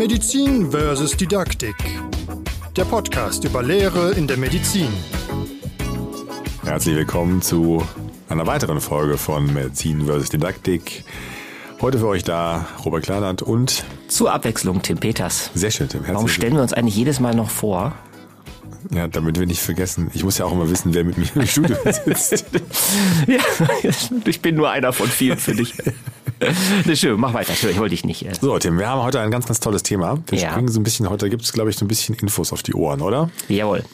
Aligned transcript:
Medizin 0.00 0.70
versus 0.70 1.14
Didaktik. 1.14 1.74
Der 2.74 2.86
Podcast 2.86 3.44
über 3.44 3.62
Lehre 3.62 4.12
in 4.12 4.26
der 4.26 4.38
Medizin. 4.38 4.88
Herzlich 6.64 6.96
willkommen 6.96 7.42
zu 7.42 7.86
einer 8.30 8.46
weiteren 8.46 8.80
Folge 8.80 9.18
von 9.18 9.52
Medizin 9.52 10.06
versus 10.06 10.30
Didaktik. 10.30 11.04
Heute 11.82 11.98
für 11.98 12.06
euch 12.06 12.24
da 12.24 12.66
Robert 12.82 13.02
Kleinert 13.02 13.42
und 13.42 13.84
Zur 14.08 14.32
Abwechslung 14.32 14.80
Tim 14.80 14.96
Peters. 14.96 15.50
sehr 15.52 15.70
schön, 15.70 15.90
Tim. 15.90 16.00
Warum 16.06 16.28
stellen 16.28 16.54
wir 16.54 16.62
uns 16.62 16.72
eigentlich 16.72 16.96
jedes 16.96 17.20
Mal 17.20 17.34
noch 17.34 17.50
vor? 17.50 17.92
Ja, 18.88 19.06
damit 19.06 19.38
wir 19.38 19.46
nicht 19.46 19.60
vergessen. 19.60 20.10
Ich 20.14 20.24
muss 20.24 20.38
ja 20.38 20.46
auch 20.46 20.52
immer 20.52 20.70
wissen, 20.70 20.94
wer 20.94 21.04
mit 21.04 21.18
mir 21.18 21.26
im 21.34 21.46
Studio 21.46 21.76
sitzt. 21.84 22.46
Ja, 23.26 23.40
ich 24.24 24.40
bin 24.40 24.56
nur 24.56 24.70
einer 24.70 24.94
von 24.94 25.08
vielen 25.08 25.36
für 25.36 25.54
dich. 25.54 25.74
Ne, 26.86 26.96
schön, 26.96 27.20
mach 27.20 27.34
weiter. 27.34 27.52
Ich 27.52 27.78
wollte 27.78 27.90
dich 27.90 28.04
nicht. 28.04 28.24
äh, 28.24 28.32
So, 28.40 28.58
Tim, 28.58 28.78
wir 28.78 28.88
haben 28.88 29.02
heute 29.02 29.20
ein 29.20 29.30
ganz, 29.30 29.46
ganz 29.46 29.60
tolles 29.60 29.82
Thema. 29.82 30.18
Wir 30.28 30.38
Ja. 30.38 30.50
springen 30.52 30.68
so 30.68 30.80
ein 30.80 30.82
bisschen, 30.82 31.08
heute 31.10 31.28
gibt 31.28 31.42
es, 31.42 31.52
glaube 31.52 31.70
ich, 31.70 31.76
so 31.76 31.84
ein 31.84 31.88
bisschen 31.88 32.14
Infos 32.16 32.52
auf 32.52 32.62
die 32.62 32.74
Ohren, 32.74 33.02
oder? 33.02 33.30
Jawohl. 33.48 33.84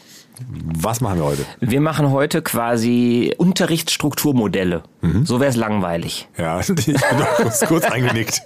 Was 0.48 1.01
machen 1.01 1.18
wir 1.18 1.24
heute? 1.24 1.46
Wir 1.60 1.80
machen 1.80 2.10
heute 2.10 2.42
quasi 2.42 3.34
Unterrichtsstrukturmodelle. 3.38 4.82
So 5.24 5.40
wäre 5.40 5.48
es 5.51 5.56
langweilig. 5.56 6.28
Ja, 6.37 6.60
ich 6.68 6.68
bin 6.74 6.96
kurz, 7.37 7.60
kurz 7.66 7.84
eingenickt. 7.90 8.42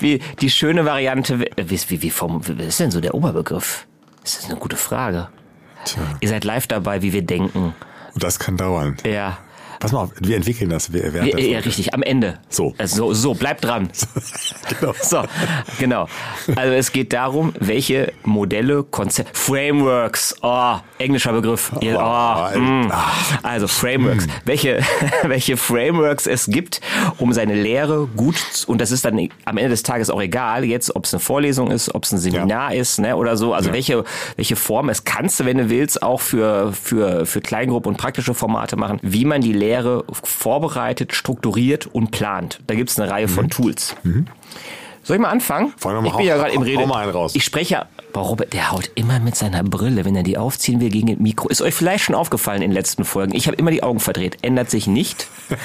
Wie 0.00 0.20
die 0.40 0.50
schöne 0.50 0.84
Variante, 0.86 1.40
wie, 1.40 1.50
wie, 1.88 2.02
wie, 2.02 2.10
vom, 2.10 2.40
was 2.46 2.66
ist 2.66 2.80
denn 2.80 2.90
so 2.90 3.00
der 3.02 3.14
Oberbegriff? 3.14 3.86
Das 4.22 4.36
ist 4.38 4.46
eine 4.50 4.58
gute 4.58 4.76
Frage. 4.76 5.28
Tja, 5.84 6.00
Ihr 6.20 6.28
seid 6.30 6.44
live 6.44 6.66
dabei, 6.66 7.02
wie 7.02 7.12
wir 7.12 7.22
denken. 7.22 7.74
und 8.14 8.22
das 8.22 8.38
kann 8.38 8.56
dauern. 8.56 8.96
Ja. 9.04 9.36
Pass 9.84 9.92
mal 9.92 10.00
auf, 10.04 10.10
wir 10.20 10.36
entwickeln 10.36 10.70
das 10.70 10.88
Ja, 10.92 11.00
der 11.00 11.26
ja, 11.26 11.32
Folge. 11.34 11.64
richtig, 11.66 11.94
am 11.94 12.02
Ende. 12.02 12.38
So. 12.48 12.74
Also, 12.78 13.12
so, 13.12 13.14
so, 13.14 13.34
bleibt 13.34 13.64
dran. 13.64 13.88
Genau. 14.80 14.94
So, 15.02 15.22
genau. 15.78 16.08
Also 16.56 16.72
es 16.72 16.90
geht 16.92 17.12
darum, 17.12 17.52
welche 17.60 18.12
Modelle, 18.24 18.82
Konzepte, 18.82 19.32
Frameworks, 19.34 20.36
oh, 20.42 20.76
englischer 20.98 21.32
Begriff. 21.32 21.70
Ja, 21.82 22.50
Oh, 22.52 22.56
oh, 22.56 22.58
mm. 22.58 22.92
Also 23.42 23.68
Frameworks, 23.68 24.26
welche, 24.44 24.80
welche 25.24 25.56
Frameworks 25.56 26.26
es 26.26 26.46
gibt, 26.46 26.80
um 27.18 27.32
seine 27.32 27.54
Lehre 27.54 28.06
gut, 28.16 28.36
zu- 28.36 28.70
und 28.70 28.80
das 28.80 28.90
ist 28.90 29.04
dann 29.04 29.18
am 29.44 29.56
Ende 29.58 29.70
des 29.70 29.82
Tages 29.82 30.08
auch 30.10 30.20
egal, 30.22 30.64
jetzt 30.64 30.94
ob 30.96 31.04
es 31.04 31.12
eine 31.12 31.20
Vorlesung 31.20 31.70
ist, 31.70 31.94
ob 31.94 32.04
es 32.04 32.12
ein 32.12 32.18
Seminar 32.18 32.74
ist, 32.74 32.98
ne, 32.98 33.16
oder 33.16 33.36
so. 33.36 33.52
Also 33.52 33.68
Ja. 33.68 33.74
welche, 33.74 34.04
welche 34.36 34.56
Form, 34.56 34.88
es 34.88 35.04
kannst 35.04 35.40
du, 35.40 35.44
wenn 35.44 35.58
du 35.58 35.68
willst, 35.68 36.02
auch 36.02 36.20
für, 36.20 36.72
für, 36.72 37.26
für 37.26 37.40
Kleingruppen 37.40 37.90
und 37.92 37.96
praktische 37.98 38.32
Formate 38.34 38.76
machen, 38.76 38.98
wie 39.02 39.24
man 39.24 39.40
die 39.42 39.52
Lehre 39.52 39.73
vorbereitet, 40.22 41.14
strukturiert 41.14 41.86
und 41.86 42.10
plant. 42.10 42.60
Da 42.66 42.74
gibt 42.74 42.90
es 42.90 42.98
eine 42.98 43.10
Reihe 43.10 43.28
von 43.28 43.50
Tools. 43.50 43.96
Soll 45.04 45.16
ich 45.16 45.22
mal 45.22 45.28
anfangen? 45.30 45.72
Mal, 45.84 46.04
ich 46.06 46.12
bin 46.16 46.26
ja 46.26 46.34
hau- 46.34 46.38
gerade 46.38 46.52
im 46.54 46.60
hau- 46.60 46.64
Rede. 46.64 46.78
hau 46.82 46.86
mal 46.86 47.02
einen 47.04 47.12
raus. 47.12 47.32
Ich 47.36 47.44
spreche 47.44 47.74
ja, 47.74 47.86
Boah, 48.12 48.22
Robert, 48.28 48.52
der 48.52 48.70
haut 48.70 48.90
immer 48.94 49.18
mit 49.18 49.34
seiner 49.34 49.64
Brille, 49.64 50.04
wenn 50.04 50.14
er 50.14 50.22
die 50.22 50.38
aufziehen 50.38 50.80
will, 50.80 50.88
gegen 50.88 51.08
das 51.08 51.18
Mikro. 51.18 51.48
Ist 51.48 51.60
euch 51.60 51.74
vielleicht 51.74 52.04
schon 52.04 52.14
aufgefallen 52.14 52.62
in 52.62 52.70
den 52.70 52.74
letzten 52.74 53.04
Folgen. 53.04 53.34
Ich 53.34 53.48
habe 53.48 53.56
immer 53.56 53.72
die 53.72 53.82
Augen 53.82 53.98
verdreht. 53.98 54.38
Ändert 54.42 54.70
sich 54.70 54.86
nicht. 54.86 55.26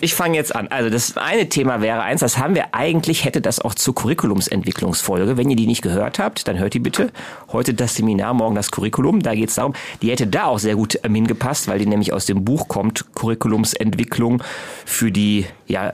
Ich 0.00 0.14
fange 0.14 0.36
jetzt 0.36 0.54
an. 0.54 0.68
Also 0.68 0.88
das 0.88 1.16
eine 1.16 1.48
Thema 1.48 1.80
wäre 1.82 2.00
eins, 2.02 2.20
das 2.20 2.38
haben 2.38 2.54
wir 2.54 2.74
eigentlich, 2.74 3.24
hätte 3.24 3.40
das 3.40 3.60
auch 3.60 3.74
zur 3.74 3.94
Curriculumsentwicklungsfolge. 3.94 5.36
Wenn 5.36 5.50
ihr 5.50 5.56
die 5.56 5.66
nicht 5.66 5.82
gehört 5.82 6.18
habt, 6.18 6.46
dann 6.48 6.58
hört 6.58 6.74
die 6.74 6.78
bitte. 6.78 7.10
Heute 7.52 7.74
das 7.74 7.96
Seminar, 7.96 8.32
morgen 8.34 8.54
das 8.54 8.70
Curriculum. 8.70 9.20
Da 9.20 9.34
geht 9.34 9.48
es 9.50 9.56
darum, 9.56 9.74
die 10.00 10.10
hätte 10.10 10.26
da 10.26 10.44
auch 10.46 10.58
sehr 10.58 10.76
gut 10.76 10.98
ähm, 11.02 11.14
hingepasst, 11.14 11.68
weil 11.68 11.78
die 11.80 11.86
nämlich 11.86 12.12
aus 12.12 12.26
dem 12.26 12.44
Buch 12.44 12.68
kommt, 12.68 13.04
Curriculumsentwicklung 13.14 14.42
für 14.86 15.10
die, 15.12 15.46
ja, 15.66 15.92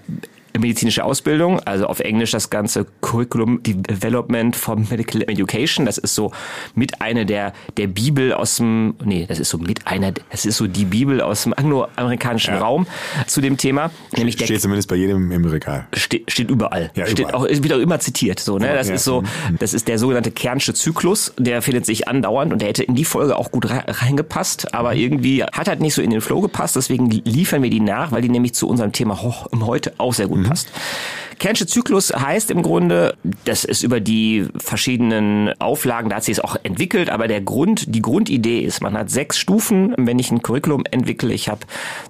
medizinische 0.59 1.05
Ausbildung, 1.05 1.61
also 1.61 1.87
auf 1.87 2.01
Englisch 2.01 2.31
das 2.33 2.51
ganze 2.51 2.87
Curriculum 3.01 3.61
Development 3.63 4.55
for 4.57 4.77
Medical 4.77 5.23
Education. 5.23 5.87
Das 5.87 5.99
ist 5.99 6.15
so 6.15 6.33
mit 6.75 7.01
einer 7.01 7.25
der, 7.25 7.53
der 7.77 7.87
Bibel 7.87 8.33
aus 8.33 8.57
dem, 8.57 8.95
nee, 9.05 9.27
das 9.27 9.39
ist 9.39 9.51
so 9.51 9.59
mit 9.59 9.87
einer, 9.87 10.13
das 10.31 10.45
ist 10.47 10.57
so 10.57 10.67
die 10.67 10.85
Bibel 10.85 11.21
aus 11.21 11.43
dem 11.45 11.55
angloamerikanischen 11.55 12.55
Ja. 12.55 12.61
Raum 12.61 12.87
zu 13.27 13.41
dem 13.41 13.57
Thema. 13.57 13.91
Nämlich 14.17 14.37
der 14.37 14.47
Steht 14.47 14.61
zumindest 14.63 14.89
bei 14.89 14.97
jedem 14.97 15.31
im 15.33 15.45
Regal. 15.45 15.87
steht, 15.95 16.31
steht 16.31 16.51
überall. 16.51 16.91
Ja, 16.95 17.07
steht 17.07 17.21
überall. 17.29 17.35
auch, 17.35 17.45
wird 17.49 17.73
auch 17.73 17.79
immer 17.79 17.99
zitiert. 18.01 18.41
So, 18.41 18.59
ne? 18.59 18.73
Das 18.75 18.89
ja. 18.89 18.95
ist 18.95 19.05
so, 19.05 19.23
das 19.59 19.75
ist 19.75 19.89
der 19.89 19.99
sogenannte 19.99 20.31
Kernsche 20.31 20.75
Zyklus, 20.75 21.33
der 21.39 21.63
findet 21.63 21.87
sich 21.87 22.09
andauernd 22.09 22.53
und 22.53 22.61
der 22.63 22.69
hätte 22.69 22.83
in 22.85 22.95
die 22.95 23.05
Folge 23.05 23.37
auch 23.37 23.51
gut 23.51 23.69
rei- 23.71 23.85
reingepasst, 23.87 24.75
aber 24.75 24.93
Mhm. 24.93 25.01
irgendwie 25.01 25.43
hat 25.45 25.69
halt 25.69 25.81
nicht 25.81 25.95
so 25.95 26.03
in 26.03 26.11
den 26.11 26.21
Flow 26.21 26.41
gepasst, 26.41 26.77
deswegen 26.77 27.11
liefern 27.11 27.63
wir 27.63 27.71
die 27.71 27.81
nach, 27.81 28.13
weil 28.13 28.23
die 28.23 28.29
nämlich 28.29 28.55
zu 28.55 28.69
unserem 28.69 28.93
Thema 28.93 29.21
heute 29.63 29.93
auch 29.99 30.15
sehr 30.15 30.27
Mhm. 30.29 30.31
gut 30.31 30.46
passt. 30.49 30.69
Kernsche 31.39 31.67
Zyklus 31.67 32.13
heißt 32.13 32.51
im 32.51 32.63
Grunde, 32.63 33.15
das 33.45 33.65
ist 33.65 33.83
über 33.83 34.01
die 34.01 34.47
verschiedenen 34.57 35.53
Auflagen, 35.61 36.09
da 36.09 36.17
hat 36.17 36.25
sich 36.25 36.39
es 36.39 36.41
auch 36.41 36.57
entwickelt, 36.63 37.11
aber 37.11 37.29
der 37.29 37.41
Grund, 37.41 37.95
die 37.95 38.03
Grundidee 38.03 38.61
ist, 38.61 38.83
man 38.83 38.97
hat 38.97 39.11
sechs 39.11 39.39
Stufen, 39.39 39.95
wenn 39.99 40.19
ich 40.19 40.31
ein 40.31 40.43
Curriculum 40.43 40.85
entwickle. 40.91 41.33
Ich 41.33 41.49
habe 41.49 41.61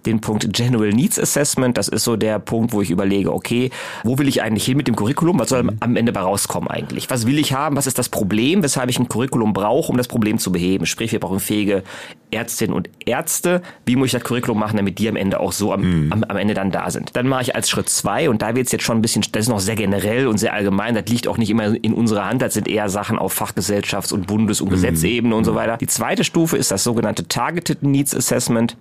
den 0.04 0.20
Punkt 0.20 0.53
General 0.53 0.91
Needs 0.91 1.19
Assessment, 1.19 1.76
das 1.76 1.88
ist 1.88 2.04
so 2.04 2.16
der 2.16 2.38
Punkt, 2.38 2.72
wo 2.72 2.82
ich 2.82 2.91
überlege, 2.91 3.32
okay, 3.32 3.70
wo 4.04 4.19
will 4.19 4.28
ich 4.28 4.42
eigentlich 4.42 4.65
hin 4.65 4.76
mit 4.76 4.86
dem 4.86 4.97
Curriculum? 4.97 5.38
Was 5.38 5.48
soll 5.48 5.69
am 5.81 5.97
Ende 5.97 6.12
bei 6.12 6.20
rauskommen 6.20 6.69
eigentlich? 6.69 7.10
Was 7.10 7.26
will 7.26 7.38
ich 7.38 7.53
haben? 7.53 7.76
Was 7.76 7.86
ist 7.86 7.98
das 7.98 8.09
Problem, 8.09 8.62
weshalb 8.62 8.91
ich 8.91 8.98
ein 8.98 9.09
Curriculum 9.09 9.53
brauche, 9.53 9.91
um 9.91 9.97
das 9.97 10.09
Problem 10.09 10.38
zu 10.38 10.53
beheben? 10.53 10.86
Sprich, 10.86 11.12
wir 11.12 11.20
brauchen 11.20 11.41
fähige 11.41 11.82
Ärztinnen 12.31 12.75
und 12.75 12.91
Ärzte. 13.04 13.62
Wie 13.84 13.97
muss 13.97 14.06
ich 14.06 14.12
das 14.12 14.25
Curriculum 14.25 14.59
machen, 14.59 14.76
damit 14.76 14.98
die 14.98 15.09
am 15.09 15.16
Ende 15.16 15.41
auch 15.41 15.53
so 15.53 15.72
am, 15.72 16.10
am, 16.10 16.25
am 16.25 16.36
Ende 16.36 16.54
dann 16.54 16.70
da 16.70 16.91
sind? 16.91 17.16
Dann 17.16 17.28
mache 17.28 17.42
ich 17.42 17.54
als 17.54 17.70
Schritt 17.70 17.88
zwei 17.88 18.28
und 18.31 18.42
da 18.42 18.54
wird 18.54 18.66
es 18.66 18.72
jetzt 18.72 18.84
schon 18.84 18.98
ein 18.98 19.03
bisschen, 19.03 19.16
das 19.21 19.43
ist 19.43 19.49
noch 19.49 19.60
sehr 19.60 19.77
generell 19.77 20.27
und 20.27 20.38
sehr 20.38 20.53
allgemein. 20.53 20.94
Das 20.94 21.06
liegt 21.06 21.28
auch 21.28 21.38
nicht 21.38 21.50
immer 21.50 21.75
in 21.82 21.93
unserer 21.93 22.27
Hand. 22.27 22.43
Das 22.43 22.54
sind 22.54 22.69
eher 22.69 22.88
Sachen 22.88 23.19
auf 23.19 23.41
Fachgesellschafts- 23.41 24.12
und 24.12 24.27
Bundes- 24.27 24.60
und 24.60 24.71
Gesetzebene 24.71 25.34
und 25.34 25.44
so 25.44 25.54
weiter. 25.54 25.77
Die 25.77 25.87
zweite 25.87 26.25
Stufe 26.25 26.56
ist 26.56 26.71
das 26.71 26.84
sogenannte 26.84 27.27
Targeted 27.28 27.82
Needs 27.82 28.15
Assessment. 28.15 28.77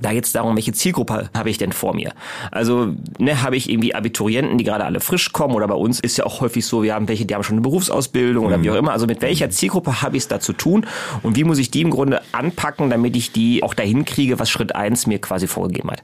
Da 0.00 0.12
geht 0.12 0.24
es 0.24 0.32
darum, 0.32 0.56
welche 0.56 0.72
Zielgruppe 0.72 1.28
habe 1.34 1.50
ich 1.50 1.58
denn 1.58 1.72
vor 1.72 1.94
mir? 1.94 2.12
Also 2.50 2.94
ne, 3.18 3.42
habe 3.42 3.56
ich 3.56 3.68
irgendwie 3.68 3.94
Abiturienten, 3.94 4.58
die 4.58 4.64
gerade 4.64 4.84
alle 4.84 5.00
frisch 5.00 5.32
kommen 5.32 5.54
oder 5.54 5.68
bei 5.68 5.74
uns 5.74 6.00
ist 6.00 6.16
ja 6.16 6.24
auch 6.24 6.40
häufig 6.40 6.64
so, 6.64 6.82
wir 6.82 6.94
haben 6.94 7.08
welche, 7.08 7.26
die 7.26 7.34
haben 7.34 7.42
schon 7.42 7.56
eine 7.56 7.62
Berufsausbildung 7.62 8.46
oder 8.46 8.62
wie 8.62 8.70
auch 8.70 8.74
immer. 8.74 8.92
Also 8.92 9.06
mit 9.06 9.20
welcher 9.22 9.50
Zielgruppe 9.50 10.02
habe 10.02 10.16
ich 10.16 10.24
es 10.24 10.28
da 10.28 10.40
zu 10.40 10.52
tun 10.52 10.86
und 11.22 11.36
wie 11.36 11.44
muss 11.44 11.58
ich 11.58 11.70
die 11.70 11.82
im 11.82 11.90
Grunde 11.90 12.22
anpacken, 12.32 12.90
damit 12.90 13.16
ich 13.16 13.32
die 13.32 13.62
auch 13.62 13.74
dahin 13.74 14.04
kriege, 14.04 14.38
was 14.38 14.50
Schritt 14.50 14.74
eins 14.74 15.06
mir 15.06 15.20
quasi 15.20 15.46
vorgegeben 15.46 15.90
hat. 15.90 16.02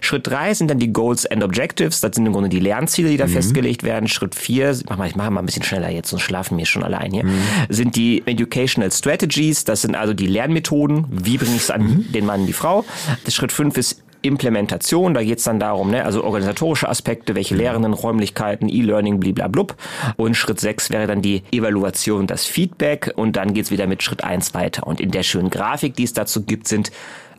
Schritt 0.00 0.26
drei 0.26 0.54
sind 0.54 0.70
dann 0.70 0.78
die 0.78 0.92
Goals 0.92 1.26
and 1.26 1.42
Objectives, 1.42 2.00
das 2.00 2.14
sind 2.14 2.26
im 2.26 2.32
Grunde 2.32 2.48
die 2.48 2.60
Lernziele, 2.60 3.08
die 3.08 3.16
da 3.16 3.26
festgelegt 3.26 3.82
werden. 3.82 4.08
Schritt 4.08 4.34
vier, 4.34 4.76
mach 4.88 4.96
mal, 4.96 5.08
ich 5.08 5.16
mache 5.16 5.30
mal 5.30 5.40
ein 5.40 5.46
bisschen 5.46 5.62
schneller 5.64 5.90
jetzt, 5.90 6.10
sonst 6.10 6.22
schlafen 6.22 6.56
wir 6.56 6.66
schon 6.66 6.84
alle 6.84 6.98
ein 6.98 7.12
hier, 7.12 7.24
sind 7.68 7.96
die 7.96 8.22
Educational 8.26 8.90
Strategies, 8.92 9.64
das 9.64 9.82
sind 9.82 9.96
also 9.96 10.14
die 10.14 10.26
Lernmethoden, 10.26 11.06
wie 11.10 11.36
bringe 11.36 11.56
ich 11.56 11.62
es 11.62 11.70
an 11.70 12.04
den 12.12 12.26
Mann, 12.26 12.46
die 12.46 12.52
Frau. 12.52 12.84
Schritt 13.32 13.52
fünf 13.52 13.76
ist 13.76 14.02
Implementation, 14.24 15.12
da 15.12 15.22
geht 15.22 15.38
es 15.38 15.44
dann 15.44 15.60
darum, 15.60 15.90
ne, 15.90 16.04
also 16.04 16.24
organisatorische 16.24 16.88
Aspekte, 16.88 17.34
welche 17.34 17.54
Lehrenden, 17.54 17.92
Räumlichkeiten, 17.92 18.70
E-Learning, 18.70 19.20
bliblablub. 19.20 19.76
Und 20.16 20.34
Schritt 20.34 20.60
sechs 20.60 20.90
wäre 20.90 21.06
dann 21.06 21.20
die 21.20 21.42
Evaluation, 21.52 22.26
das 22.26 22.46
Feedback 22.46 23.12
und 23.16 23.36
dann 23.36 23.52
geht's 23.52 23.70
wieder 23.70 23.86
mit 23.86 24.02
Schritt 24.02 24.24
eins 24.24 24.54
weiter. 24.54 24.86
Und 24.86 25.00
in 25.00 25.10
der 25.10 25.22
schönen 25.22 25.50
Grafik, 25.50 25.94
die 25.96 26.04
es 26.04 26.14
dazu 26.14 26.42
gibt, 26.42 26.68
sind 26.68 26.90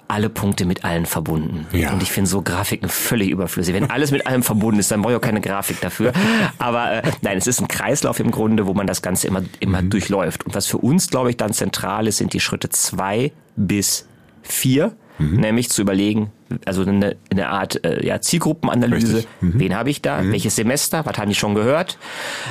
alle 0.07 0.29
Punkte 0.29 0.65
mit 0.65 0.85
allen 0.85 1.07
verbunden. 1.07 1.65
Ja. 1.71 1.91
Und 1.91 2.03
ich 2.03 2.11
finde 2.11 2.29
so 2.29 2.43
Grafiken 2.43 2.89
völlig 2.89 3.29
überflüssig. 3.29 3.73
Wenn 3.73 3.89
alles 3.89 4.11
mit 4.11 4.27
allem 4.27 4.43
verbunden 4.43 4.79
ist, 4.79 4.91
dann 4.91 5.01
brauche 5.01 5.13
ich 5.13 5.17
auch 5.17 5.21
keine 5.21 5.41
Grafik 5.41 5.81
dafür. 5.81 6.13
Aber 6.59 6.91
äh, 6.91 7.01
nein, 7.21 7.39
es 7.39 7.47
ist 7.47 7.59
ein 7.59 7.67
Kreislauf 7.67 8.19
im 8.19 8.29
Grunde, 8.29 8.67
wo 8.67 8.75
man 8.75 8.85
das 8.85 9.01
Ganze 9.01 9.27
immer, 9.27 9.41
immer 9.59 9.81
durchläuft. 9.81 10.45
Und 10.45 10.53
was 10.53 10.67
für 10.67 10.77
uns, 10.77 11.09
glaube 11.09 11.31
ich, 11.31 11.37
dann 11.37 11.53
zentral 11.53 12.07
ist, 12.07 12.17
sind 12.17 12.33
die 12.33 12.39
Schritte 12.39 12.69
zwei 12.69 13.31
bis 13.55 14.07
vier. 14.43 14.95
Nämlich 15.17 15.69
zu 15.69 15.81
überlegen, 15.81 16.29
also 16.65 16.81
eine, 16.81 17.15
eine 17.31 17.47
Art 17.47 17.83
äh, 17.85 18.05
ja, 18.05 18.19
Zielgruppenanalyse. 18.19 19.23
Mhm. 19.39 19.53
Wen 19.59 19.75
habe 19.75 19.89
ich 19.89 20.01
da? 20.01 20.21
Welches 20.29 20.55
Semester? 20.57 21.05
Was 21.05 21.17
haben 21.17 21.29
die 21.29 21.35
schon 21.35 21.55
gehört? 21.55 21.97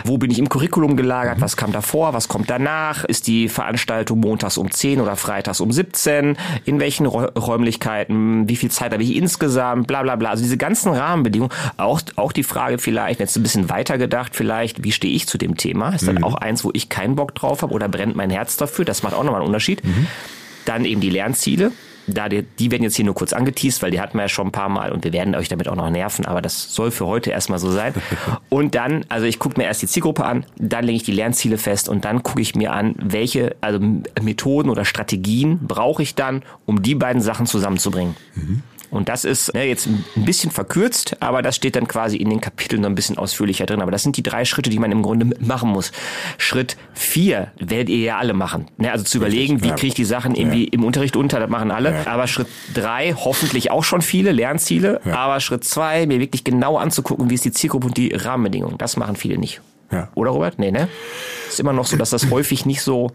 Wo 0.04 0.16
bin 0.18 0.30
ich 0.30 0.38
im 0.38 0.48
Curriculum 0.48 0.96
gelagert? 0.96 1.40
Was 1.42 1.56
kam 1.58 1.72
davor? 1.72 2.14
Was 2.14 2.28
kommt 2.28 2.48
danach? 2.48 3.04
Ist 3.04 3.26
die 3.26 3.48
Veranstaltung 3.50 4.20
montags 4.20 4.56
um 4.56 4.70
10 4.70 5.00
oder 5.00 5.14
freitags 5.16 5.60
um 5.60 5.70
17? 5.72 6.36
In 6.64 6.80
welchen 6.80 7.06
Räu- 7.06 7.30
Räumlichkeiten? 7.38 8.48
Wie 8.48 8.56
viel 8.56 8.70
Zeit 8.70 8.92
habe 8.92 9.02
ich 9.02 9.14
insgesamt? 9.14 9.86
Bla 9.86 10.02
bla 10.02 10.16
bla. 10.16 10.30
Also 10.30 10.42
diese 10.42 10.56
ganzen 10.56 10.92
Rahmenbedingungen. 10.92 11.52
Auch, 11.76 12.00
auch 12.16 12.32
die 12.32 12.44
Frage 12.44 12.78
vielleicht, 12.78 13.20
jetzt 13.20 13.36
ein 13.36 13.42
bisschen 13.42 13.68
weiter 13.68 13.98
gedacht, 13.98 14.34
vielleicht, 14.34 14.82
wie 14.84 14.92
stehe 14.92 15.14
ich 15.14 15.26
zu 15.26 15.38
dem 15.38 15.56
Thema? 15.56 15.90
Ist 15.90 16.08
dann 16.08 16.22
auch 16.24 16.34
eins, 16.34 16.64
wo 16.64 16.70
ich 16.72 16.88
keinen 16.88 17.14
Bock 17.16 17.34
drauf 17.34 17.62
habe 17.62 17.72
oder 17.74 17.88
brennt 17.88 18.16
mein 18.16 18.30
Herz 18.30 18.56
dafür? 18.56 18.84
Das 18.84 19.02
macht 19.02 19.14
auch 19.14 19.22
nochmal 19.24 19.40
einen 19.40 19.48
Unterschied. 19.48 19.82
Dann 20.64 20.84
eben 20.86 21.00
die 21.02 21.10
Lernziele. 21.10 21.72
Da 22.06 22.28
die, 22.28 22.42
die 22.42 22.70
werden 22.70 22.82
jetzt 22.82 22.96
hier 22.96 23.04
nur 23.04 23.14
kurz 23.14 23.32
angeteased, 23.32 23.82
weil 23.82 23.90
die 23.90 24.00
hatten 24.00 24.16
wir 24.18 24.22
ja 24.22 24.28
schon 24.28 24.48
ein 24.48 24.52
paar 24.52 24.68
Mal 24.68 24.92
und 24.92 25.04
wir 25.04 25.12
werden 25.12 25.34
euch 25.34 25.48
damit 25.48 25.68
auch 25.68 25.76
noch 25.76 25.88
nerven, 25.90 26.26
aber 26.26 26.42
das 26.42 26.74
soll 26.74 26.90
für 26.90 27.06
heute 27.06 27.30
erstmal 27.30 27.58
so 27.58 27.70
sein. 27.70 27.94
Und 28.48 28.74
dann, 28.74 29.04
also 29.08 29.26
ich 29.26 29.38
gucke 29.38 29.60
mir 29.60 29.66
erst 29.66 29.82
die 29.82 29.86
Zielgruppe 29.86 30.24
an, 30.24 30.44
dann 30.56 30.84
lege 30.84 30.96
ich 30.96 31.02
die 31.02 31.12
Lernziele 31.12 31.58
fest 31.58 31.88
und 31.88 32.04
dann 32.04 32.22
gucke 32.22 32.40
ich 32.40 32.54
mir 32.54 32.72
an, 32.72 32.94
welche 32.98 33.56
also 33.60 33.80
Methoden 34.22 34.70
oder 34.70 34.84
Strategien 34.84 35.58
brauche 35.66 36.02
ich 36.02 36.14
dann, 36.14 36.42
um 36.66 36.82
die 36.82 36.94
beiden 36.94 37.20
Sachen 37.20 37.46
zusammenzubringen. 37.46 38.16
Und 38.94 39.08
das 39.08 39.24
ist 39.24 39.52
ne, 39.54 39.64
jetzt 39.64 39.86
ein 39.86 40.04
bisschen 40.16 40.50
verkürzt, 40.50 41.16
aber 41.20 41.42
das 41.42 41.56
steht 41.56 41.76
dann 41.76 41.88
quasi 41.88 42.16
in 42.16 42.30
den 42.30 42.40
Kapiteln 42.40 42.82
noch 42.82 42.88
ein 42.88 42.94
bisschen 42.94 43.18
ausführlicher 43.18 43.66
drin. 43.66 43.82
Aber 43.82 43.90
das 43.90 44.02
sind 44.02 44.16
die 44.16 44.22
drei 44.22 44.44
Schritte, 44.44 44.70
die 44.70 44.78
man 44.78 44.92
im 44.92 45.02
Grunde 45.02 45.36
machen 45.40 45.70
muss. 45.70 45.90
Schritt 46.38 46.76
vier 46.92 47.52
werdet 47.58 47.88
ihr 47.88 47.98
ja 47.98 48.18
alle 48.18 48.34
machen. 48.34 48.68
Ne, 48.76 48.92
also 48.92 49.04
zu 49.04 49.18
überlegen, 49.18 49.62
wie 49.62 49.68
ja. 49.68 49.74
kriege 49.74 49.88
ich 49.88 49.94
die 49.94 50.04
Sachen 50.04 50.34
irgendwie 50.34 50.64
im 50.64 50.84
Unterricht 50.84 51.16
unter, 51.16 51.40
das 51.40 51.50
machen 51.50 51.70
alle. 51.70 51.92
Ja. 51.92 52.06
Aber 52.06 52.26
Schritt 52.26 52.46
drei 52.72 53.14
hoffentlich 53.14 53.70
auch 53.70 53.84
schon 53.84 54.00
viele 54.00 54.32
Lernziele. 54.32 55.00
Ja. 55.04 55.16
Aber 55.16 55.40
Schritt 55.40 55.64
zwei 55.64 56.06
mir 56.06 56.20
wirklich 56.20 56.44
genau 56.44 56.76
anzugucken, 56.76 57.30
wie 57.30 57.34
ist 57.34 57.44
die 57.44 57.52
Zielgruppe 57.52 57.88
und 57.88 57.96
die 57.96 58.14
Rahmenbedingungen. 58.14 58.78
Das 58.78 58.96
machen 58.96 59.16
viele 59.16 59.38
nicht. 59.38 59.60
Ja. 59.90 60.08
Oder 60.14 60.30
Robert? 60.30 60.58
Nee, 60.58 60.70
ne? 60.70 60.88
Ist 61.48 61.60
immer 61.60 61.72
noch 61.72 61.86
so, 61.86 61.96
dass 61.96 62.10
das 62.10 62.30
häufig 62.30 62.64
nicht 62.66 62.82
so 62.82 63.10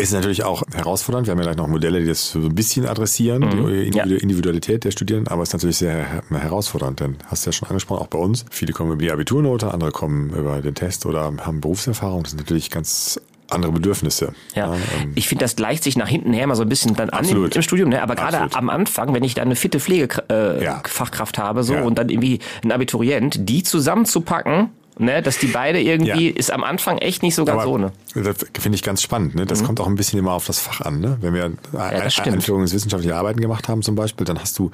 Ist 0.00 0.12
natürlich 0.12 0.44
auch 0.44 0.62
herausfordernd. 0.74 1.26
Wir 1.26 1.32
haben 1.32 1.38
ja 1.38 1.44
gleich 1.44 1.56
noch 1.56 1.66
Modelle, 1.68 2.00
die 2.00 2.06
das 2.06 2.30
so 2.32 2.38
ein 2.40 2.54
bisschen 2.54 2.86
adressieren, 2.86 3.48
die 3.50 3.56
Mhm. 3.56 3.92
Ja. 3.92 4.04
Individualität 4.04 4.84
der 4.84 4.90
Studierenden, 4.90 5.32
aber 5.32 5.42
es 5.42 5.50
ist 5.50 5.52
natürlich 5.54 5.76
sehr 5.76 5.92
her- 5.92 6.22
herausfordernd, 6.30 7.00
denn 7.00 7.16
hast 7.26 7.44
du 7.44 7.48
ja 7.50 7.52
schon 7.52 7.68
angesprochen, 7.68 8.02
auch 8.02 8.06
bei 8.08 8.18
uns. 8.18 8.44
Viele 8.50 8.72
kommen 8.72 8.92
über 8.92 9.02
die 9.02 9.10
Abiturnote, 9.12 9.72
andere 9.72 9.90
kommen 9.92 10.30
über 10.30 10.60
den 10.60 10.74
Test 10.74 11.06
oder 11.06 11.22
haben 11.24 11.60
Berufserfahrung. 11.60 12.22
Das 12.22 12.30
sind 12.32 12.38
natürlich 12.40 12.70
ganz 12.70 13.20
andere 13.50 13.72
Bedürfnisse. 13.72 14.32
Ja, 14.54 14.74
ähm, 14.74 15.12
ich 15.16 15.26
finde, 15.28 15.44
das 15.44 15.56
gleicht 15.56 15.82
sich 15.82 15.96
nach 15.96 16.06
hinten 16.06 16.32
her 16.32 16.46
mal 16.46 16.54
so 16.54 16.62
ein 16.62 16.68
bisschen 16.68 16.94
dann 16.94 17.10
an 17.10 17.28
im, 17.28 17.46
im 17.52 17.62
Studium, 17.62 17.88
ne? 17.88 18.00
aber 18.00 18.14
gerade 18.14 18.46
am 18.54 18.70
Anfang, 18.70 19.12
wenn 19.12 19.24
ich 19.24 19.34
dann 19.34 19.46
eine 19.46 19.56
fitte 19.56 19.80
Pflegefachkraft 19.80 21.36
äh, 21.36 21.40
Ja. 21.40 21.46
Habe 21.48 21.64
so 21.64 21.74
Ja. 21.74 21.82
und 21.82 21.98
dann 21.98 22.08
irgendwie 22.10 22.38
ein 22.62 22.70
Abiturient, 22.72 23.48
die 23.48 23.62
zusammenzupacken, 23.64 24.70
ne, 24.98 25.22
dass 25.22 25.38
die 25.38 25.46
beide 25.46 25.80
irgendwie, 25.80 26.30
Ja. 26.30 26.36
ist 26.36 26.52
am 26.52 26.62
Anfang 26.64 26.98
echt 26.98 27.22
nicht 27.22 27.34
so 27.34 27.44
ganz 27.44 27.62
aber 27.62 27.70
so, 27.70 27.78
ne? 27.78 27.92
Das 28.14 28.36
finde 28.58 28.76
ich 28.76 28.82
ganz 28.82 29.02
spannend. 29.02 29.34
Ne? 29.34 29.46
Das 29.46 29.64
kommt 29.64 29.80
auch 29.80 29.86
ein 29.86 29.94
bisschen 29.94 30.18
immer 30.18 30.32
auf 30.32 30.46
das 30.46 30.58
Fach 30.58 30.80
an. 30.80 31.00
Ne? 31.00 31.18
Wenn 31.20 31.34
wir 31.34 31.44
ein- 31.44 31.58
das 31.72 32.14
stimmt. 32.14 32.36
einführungswissenschaftliche 32.36 33.14
Arbeiten 33.16 33.40
gemacht 33.40 33.68
haben 33.68 33.82
zum 33.82 33.94
Beispiel, 33.94 34.24
dann 34.26 34.38
hast 34.40 34.58
du 34.58 34.70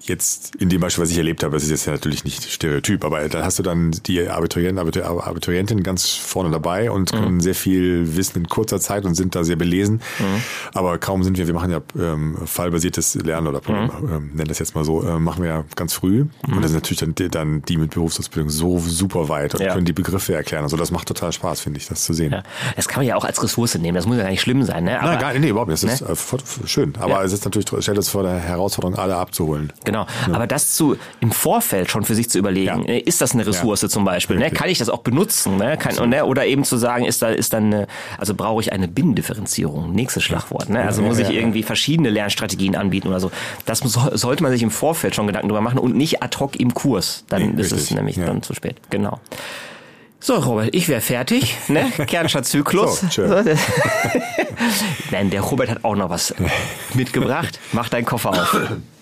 jetzt 0.00 0.54
in 0.56 0.68
dem 0.68 0.80
Beispiel, 0.80 1.02
was 1.02 1.10
ich 1.10 1.18
erlebt 1.18 1.42
habe, 1.42 1.54
das 1.54 1.64
ist 1.64 1.70
jetzt 1.70 1.86
ja 1.86 1.92
natürlich 1.92 2.24
nicht 2.24 2.44
Stereotyp, 2.50 3.04
aber 3.04 3.28
dann 3.28 3.44
hast 3.44 3.58
du 3.58 3.62
dann 3.62 3.90
die 4.06 4.28
Abiturienten, 4.28 4.78
Abitur, 4.78 5.26
Abiturientinnen 5.26 5.82
ganz 5.82 6.10
vorne 6.10 6.50
dabei 6.50 6.90
und 6.90 7.12
Mhm. 7.12 7.16
können 7.16 7.40
sehr 7.40 7.54
viel 7.54 8.16
wissen 8.16 8.38
in 8.38 8.48
kurzer 8.48 8.78
Zeit 8.78 9.04
und 9.04 9.14
sind 9.14 9.34
da 9.34 9.42
sehr 9.42 9.56
belesen. 9.56 10.00
Mhm. 10.18 10.42
Aber 10.74 10.98
kaum 10.98 11.24
sind 11.24 11.38
wir, 11.38 11.46
wir 11.46 11.54
machen 11.54 11.70
ja 11.70 11.80
ähm, 11.98 12.36
fallbasiertes 12.44 13.16
Lernen 13.16 13.46
oder 13.48 13.60
Mhm. 13.66 13.90
ähm, 14.12 14.30
nennen 14.34 14.48
das 14.48 14.58
jetzt 14.58 14.74
mal 14.74 14.84
so, 14.84 15.02
äh, 15.02 15.18
machen 15.18 15.42
wir 15.42 15.50
ja 15.50 15.64
ganz 15.74 15.94
früh. 15.94 16.26
Und 16.46 16.62
das 16.62 16.70
sind 16.70 16.74
natürlich 16.82 17.00
dann, 17.00 17.14
die- 17.14 17.28
dann 17.28 17.62
die 17.62 17.76
mit 17.76 17.90
Berufsausbildung 17.90 18.50
so 18.50 18.78
super 18.78 19.28
weit 19.28 19.54
und 19.54 19.60
Ja. 19.62 19.72
können 19.72 19.86
die 19.86 19.92
Begriffe 19.92 20.34
erklären. 20.34 20.62
Also 20.62 20.76
das 20.76 20.90
macht 20.92 21.08
total 21.08 21.32
Spaß, 21.32 21.60
finde 21.60 21.80
ich, 21.80 21.86
das 21.88 22.04
zu 22.04 22.12
sehen. 22.12 22.32
Ja. 22.32 22.42
Das 22.76 22.86
kann 22.86 23.00
man 23.00 23.06
ja 23.06 23.16
auch 23.16 23.24
als 23.24 23.42
Ressource 23.42 23.74
nehmen, 23.76 23.94
das 23.96 24.06
muss 24.06 24.16
ja 24.18 24.22
gar 24.22 24.30
nicht 24.30 24.40
schlimm 24.40 24.62
sein, 24.62 24.84
ne? 24.84 25.00
Aber, 25.00 25.10
Nein, 25.10 25.18
gar 25.20 25.32
nicht, 25.32 25.40
nee, 25.42 25.48
überhaupt 25.48 25.70
nicht. 25.70 25.82
Das 25.82 26.00
ist 26.00 26.32
äh, 26.32 26.66
schön. 26.68 26.92
Aber 27.00 27.14
Ja. 27.14 27.22
es 27.24 27.32
ist 27.32 27.44
natürlich, 27.44 27.66
stellt 27.82 27.98
es 27.98 28.08
vor 28.08 28.22
der 28.22 28.38
Herausforderung, 28.38 28.96
alle 28.98 29.16
abzuholen. 29.16 29.72
Genau, 29.86 30.06
aber 30.32 30.46
das 30.46 30.74
zu 30.74 30.98
im 31.20 31.32
Vorfeld 31.32 31.90
schon 31.90 32.04
für 32.04 32.14
sich 32.14 32.28
zu 32.28 32.38
überlegen, 32.38 32.82
Ja. 32.82 32.88
äh, 32.94 32.98
ist 32.98 33.22
das 33.22 33.32
eine 33.32 33.46
Ressource 33.46 33.80
zum 33.88 34.04
Beispiel? 34.04 34.36
Ne? 34.36 34.50
Kann 34.50 34.68
ich 34.68 34.76
das 34.78 34.90
auch 34.90 34.98
benutzen? 34.98 35.56
Ne? 35.56 35.78
Kann, 35.78 35.96
und, 35.98 36.10
ne? 36.10 36.26
Oder 36.26 36.44
eben 36.44 36.64
zu 36.64 36.76
sagen, 36.76 37.04
ist 37.06 37.22
da 37.22 37.28
ist 37.30 37.52
dann 37.54 37.66
eine, 37.72 37.86
also 38.18 38.34
brauche 38.34 38.60
ich 38.60 38.72
eine 38.72 38.88
Binnendifferenzierung, 38.88 39.92
nächstes 39.92 40.22
Schlagwort. 40.24 40.68
Ne? 40.68 40.82
Also 40.82 41.00
Ja, 41.02 41.08
muss 41.08 41.18
ich 41.18 41.28
ja, 41.28 41.32
ja. 41.32 41.40
irgendwie 41.40 41.62
verschiedene 41.62 42.10
Lernstrategien 42.10 42.76
anbieten 42.76 43.08
oder 43.08 43.20
so. 43.20 43.30
Das 43.64 43.82
muss, 43.84 43.92
sollte 44.12 44.42
man 44.42 44.52
sich 44.52 44.62
im 44.62 44.70
Vorfeld 44.70 45.14
schon 45.14 45.26
Gedanken 45.26 45.48
drüber 45.48 45.60
machen 45.62 45.78
und 45.78 45.96
nicht 45.96 46.22
ad 46.22 46.36
hoc 46.38 46.56
im 46.60 46.74
Kurs. 46.74 47.24
Dann 47.28 47.54
Nee, 47.54 47.60
ist 47.62 47.72
es 47.72 47.78
richtig, 47.78 47.96
nämlich 47.96 48.16
ja. 48.16 48.26
dann 48.26 48.42
zu 48.42 48.52
spät. 48.54 48.76
Genau. 48.90 49.20
So, 50.18 50.34
Robert, 50.34 50.70
ich 50.72 50.88
wäre 50.88 51.00
fertig. 51.00 51.54
Ne? 51.68 51.84
Kernscher 52.06 52.42
Zyklus. 52.42 53.00
So, 53.00 53.08
schön. 53.10 53.30
das- 53.30 53.46
Nein, 55.12 55.30
der 55.30 55.42
Robert 55.42 55.70
hat 55.70 55.84
auch 55.84 55.94
noch 55.94 56.10
was 56.10 56.34
mitgebracht. 56.94 57.60
Mach 57.72 57.88
deinen 57.88 58.04
Koffer 58.04 58.30
auf. 58.30 58.60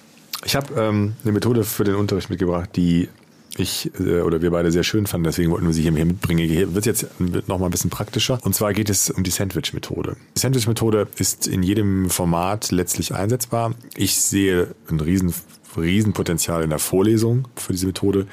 Ich 0.44 0.56
habe 0.56 0.75
ähm, 0.81 1.14
eine 1.23 1.32
Methode 1.32 1.64
für 1.64 1.85
den 1.85 1.94
Unterricht 1.94 2.31
mitgebracht, 2.31 2.70
die 2.76 3.08
ich 3.56 3.91
äh, 4.00 4.20
oder 4.20 4.43
wir 4.43 4.50
beide 4.50 4.70
sehr 4.73 4.82
schön 4.82 5.06
fanden, 5.06 5.25
deswegen 5.25 5.50
wollten 5.50 5.67
wir 5.67 5.73
sie 5.73 5.82
hier 5.82 5.93
mitbringen. 5.93 6.49
Hier 6.49 6.75
wird 6.75 6.87
jetzt 6.87 7.06
noch 7.19 7.58
mal 7.58 7.67
ein 7.67 7.70
bisschen 7.70 7.91
praktischer. 7.91 8.38
Und 8.43 8.55
zwar 8.55 8.73
geht 8.73 8.91
es 8.91 9.11
um 9.11 9.23
die 9.23 9.31
Sandwich-Methode. 9.31 10.17
Die 10.37 10.41
Sandwich-Methode 10.41 11.08
ist 11.17 11.46
in 11.46 11.62
jedem 11.62 12.11
Format 12.11 12.70
letztlich 12.73 13.14
einsetzbar. 13.14 13.75
Ich 13.96 14.17
sehe 14.20 14.75
ein 14.91 15.00
riesen, 15.00 15.32
riesen 15.76 16.12
Potenzial 16.12 16.62
in 16.62 16.70
der 16.70 16.79
Vorlesung 16.79 17.49
für 17.56 17.73
diese 17.73 17.87
Methode. 17.87 18.26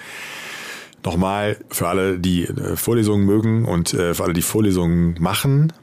Nochmal 1.04 1.58
für 1.70 1.88
alle, 1.88 2.20
die 2.20 2.44
äh, 2.44 2.76
Vorlesungen 2.76 3.26
mögen 3.26 3.66
und 3.66 3.94
äh, 3.94 4.14
für 4.14 4.24
alle, 4.24 4.34
die 4.34 4.44
Vorlesungen 4.44 5.16
machen, 5.20 5.74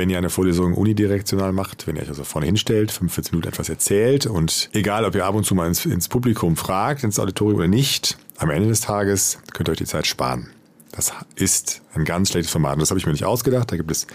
wenn 0.00 0.08
ihr 0.08 0.16
eine 0.16 0.30
Vorlesung 0.30 0.72
unidirektional 0.72 1.52
macht, 1.52 1.86
wenn 1.86 1.96
ihr 1.96 2.02
euch 2.02 2.08
also 2.08 2.24
vorne 2.24 2.46
hinstellt, 2.46 2.90
45 2.90 3.32
Minuten 3.32 3.48
etwas 3.48 3.68
erzählt 3.68 4.24
und 4.24 4.70
egal, 4.72 5.04
ob 5.04 5.14
ihr 5.14 5.26
ab 5.26 5.34
und 5.34 5.44
zu 5.44 5.54
mal 5.54 5.68
ins, 5.68 5.84
ins 5.84 6.08
Publikum 6.08 6.56
fragt, 6.56 7.04
ins 7.04 7.18
Auditorium 7.18 7.58
oder 7.58 7.68
nicht, 7.68 8.16
am 8.38 8.48
Ende 8.48 8.70
des 8.70 8.80
Tages 8.80 9.38
könnt 9.52 9.68
ihr 9.68 9.72
euch 9.72 9.78
die 9.78 9.84
Zeit 9.84 10.06
sparen. 10.06 10.48
Das 10.92 11.12
ist 11.34 11.82
ein 11.92 12.06
ganz 12.06 12.30
schlechtes 12.30 12.50
Format. 12.50 12.74
Und 12.74 12.80
das 12.80 12.90
habe 12.90 12.98
ich 12.98 13.04
mir 13.04 13.12
nicht 13.12 13.26
ausgedacht. 13.26 13.70
Da 13.70 13.76
gibt 13.76 13.90
es 13.90 14.06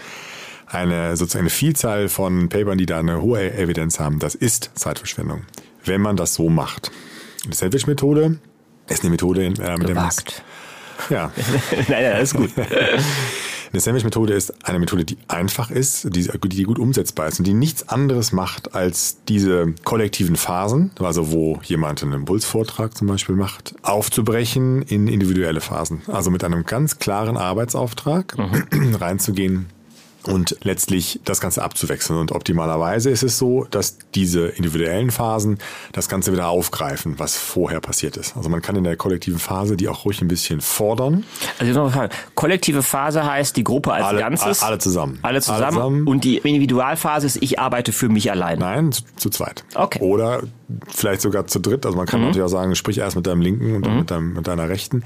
eine 0.66 1.16
sozusagen 1.16 1.44
eine 1.44 1.50
Vielzahl 1.50 2.08
von 2.08 2.48
Papern, 2.48 2.78
die 2.78 2.86
da 2.86 2.98
eine 2.98 3.22
hohe 3.22 3.54
Evidenz 3.54 4.00
haben. 4.00 4.18
Das 4.18 4.34
ist 4.34 4.72
Zeitverschwendung, 4.74 5.42
wenn 5.84 6.00
man 6.00 6.16
das 6.16 6.34
so 6.34 6.48
macht. 6.48 6.90
Die 7.46 7.54
Sandwich-Methode 7.54 8.38
ist 8.88 9.02
eine 9.02 9.10
Methode, 9.10 9.44
äh, 9.44 9.48
mit 9.50 9.60
der 9.60 9.78
man 9.78 9.86
Gewagt. 9.86 10.42
ja, 11.10 11.30
nein, 11.70 11.86
nein, 11.88 12.12
alles 12.12 12.34
gut. 12.34 12.50
Eine 13.76 13.82
Sandwich-Methode 13.82 14.32
ist 14.32 14.54
eine 14.66 14.78
Methode, 14.78 15.04
die 15.04 15.18
einfach 15.28 15.70
ist, 15.70 16.16
die, 16.16 16.30
die 16.48 16.62
gut 16.62 16.78
umsetzbar 16.78 17.28
ist 17.28 17.40
und 17.40 17.46
die 17.46 17.52
nichts 17.52 17.90
anderes 17.90 18.32
macht 18.32 18.74
als 18.74 19.18
diese 19.28 19.74
kollektiven 19.84 20.36
Phasen, 20.36 20.92
also 20.98 21.30
wo 21.30 21.60
jemand 21.62 22.02
einen 22.02 22.14
Impulsvortrag 22.14 22.96
zum 22.96 23.06
Beispiel 23.06 23.34
macht, 23.34 23.74
aufzubrechen 23.82 24.80
in 24.80 25.08
individuelle 25.08 25.60
Phasen. 25.60 26.00
Also 26.06 26.30
mit 26.30 26.42
einem 26.42 26.64
ganz 26.64 26.98
klaren 27.00 27.36
Arbeitsauftrag 27.36 28.34
reinzugehen 28.98 29.66
und 30.28 30.56
letztlich 30.62 31.20
das 31.24 31.40
Ganze 31.40 31.62
abzuwechseln. 31.62 32.18
Und 32.18 32.32
optimalerweise 32.32 33.10
ist 33.10 33.22
es 33.22 33.38
so, 33.38 33.66
dass 33.70 33.98
diese 34.14 34.46
individuellen 34.48 35.10
Phasen 35.10 35.58
das 35.92 36.08
Ganze 36.08 36.32
wieder 36.32 36.48
aufgreifen, 36.48 37.18
was 37.18 37.36
vorher 37.36 37.80
passiert 37.80 38.16
ist. 38.16 38.36
Also 38.36 38.48
man 38.48 38.62
kann 38.62 38.76
in 38.76 38.84
der 38.84 38.96
kollektiven 38.96 39.38
Phase 39.38 39.76
die 39.76 39.88
auch 39.88 40.04
ruhig 40.04 40.20
ein 40.22 40.28
bisschen 40.28 40.60
fordern. 40.60 41.24
Also 41.58 41.72
noch 41.72 41.82
eine 41.84 41.92
Frage. 41.92 42.14
Kollektive 42.34 42.82
Phase 42.82 43.24
heißt 43.24 43.56
die 43.56 43.64
Gruppe 43.64 43.92
als 43.92 44.04
Alle- 44.06 44.20
Ganzes. 44.20 44.62
alle 44.62 44.78
zusammen. 44.78 45.18
Alle 45.22 45.40
zusammen. 45.40 45.62
Alle 45.62 45.70
zusammen. 45.72 46.06
Und 46.06 46.24
die 46.24 46.38
Individualphase 46.38 47.26
ist, 47.26 47.42
ich 47.42 47.58
arbeite 47.58 47.92
für 47.92 48.08
mich 48.08 48.30
allein. 48.30 48.58
Nein, 48.58 48.92
zu, 48.92 49.02
zu 49.16 49.30
zweit. 49.30 49.64
Okay. 49.74 50.00
Oder 50.00 50.42
vielleicht 50.88 51.20
sogar 51.20 51.46
zu 51.46 51.60
dritt. 51.60 51.86
Also 51.86 51.96
man 51.96 52.06
kann 52.06 52.20
natürlich 52.20 52.42
auch 52.42 52.48
sagen, 52.48 52.74
sprich 52.74 52.98
erst 52.98 53.16
mit 53.16 53.26
deinem 53.26 53.40
linken 53.40 53.76
und 53.76 53.86
dann 53.86 53.98
mit, 53.98 54.10
deinem, 54.10 54.32
mit 54.34 54.46
deiner 54.46 54.68
rechten. 54.68 55.04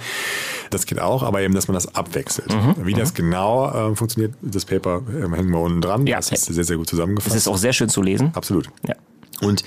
Das 0.70 0.86
geht 0.86 1.00
auch, 1.00 1.22
aber 1.22 1.42
eben, 1.42 1.54
dass 1.54 1.68
man 1.68 1.74
das 1.74 1.94
abwechselt. 1.94 2.54
Wie 2.82 2.94
das 2.94 3.14
genau 3.14 3.90
äh, 3.92 3.96
funktioniert, 3.96 4.34
das 4.42 4.64
Paper 4.64 5.02
äh, 5.08 5.22
hängen 5.36 5.50
wir 5.50 5.60
unten 5.60 5.80
dran. 5.80 6.06
Ja. 6.06 6.16
Das 6.16 6.30
ist 6.32 6.46
sehr, 6.46 6.64
sehr 6.64 6.76
gut 6.76 6.86
Das 6.86 6.90
zusammengefasst. 6.90 7.36
ist 7.36 7.48
auch 7.48 7.58
sehr 7.58 7.72
schön 7.72 7.88
zu 7.88 8.02
lesen. 8.02 8.30
Absolut. 8.34 8.68
Ja. 8.86 8.94
Und 9.40 9.64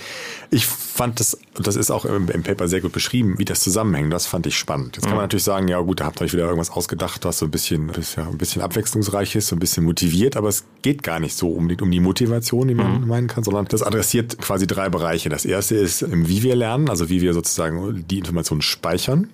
ich 0.49 0.65
fand 0.65 1.19
das, 1.19 1.37
das 1.55 1.75
ist 1.75 1.89
auch 1.89 2.05
im, 2.05 2.29
im 2.29 2.43
Paper 2.43 2.67
sehr 2.67 2.81
gut 2.81 2.91
beschrieben, 2.91 3.35
wie 3.37 3.45
das 3.45 3.61
zusammenhängt. 3.61 4.13
Das 4.13 4.27
fand 4.27 4.45
ich 4.45 4.57
spannend. 4.57 4.95
Jetzt 4.95 5.05
kann 5.05 5.15
man 5.15 5.23
natürlich 5.23 5.43
sagen, 5.43 5.67
ja 5.67 5.79
gut, 5.79 5.99
da 5.99 6.05
habt 6.05 6.21
ihr 6.21 6.25
euch 6.25 6.33
wieder 6.33 6.43
irgendwas 6.43 6.69
ausgedacht, 6.69 7.25
was 7.25 7.39
so 7.39 7.45
ein 7.45 7.51
bisschen, 7.51 7.91
ja 8.15 8.27
ein 8.27 8.37
bisschen 8.37 8.61
abwechslungsreich 8.61 9.35
ist, 9.35 9.47
so 9.47 9.55
ein 9.55 9.59
bisschen 9.59 9.83
motiviert, 9.83 10.37
aber 10.37 10.49
es 10.49 10.65
geht 10.81 11.03
gar 11.03 11.19
nicht 11.19 11.35
so 11.35 11.49
um 11.49 11.67
die, 11.67 11.77
um 11.81 11.89
die 11.89 11.99
Motivation, 11.99 12.67
die 12.67 12.75
man 12.75 13.07
meinen 13.07 13.27
kann, 13.27 13.43
sondern 13.43 13.65
das 13.65 13.81
adressiert 13.81 14.37
quasi 14.39 14.67
drei 14.67 14.89
Bereiche. 14.89 15.29
Das 15.29 15.45
erste 15.45 15.75
ist, 15.75 16.05
wie 16.09 16.43
wir 16.43 16.55
lernen, 16.55 16.89
also 16.89 17.09
wie 17.09 17.21
wir 17.21 17.33
sozusagen 17.33 18.05
die 18.07 18.19
Informationen 18.19 18.61
speichern. 18.61 19.29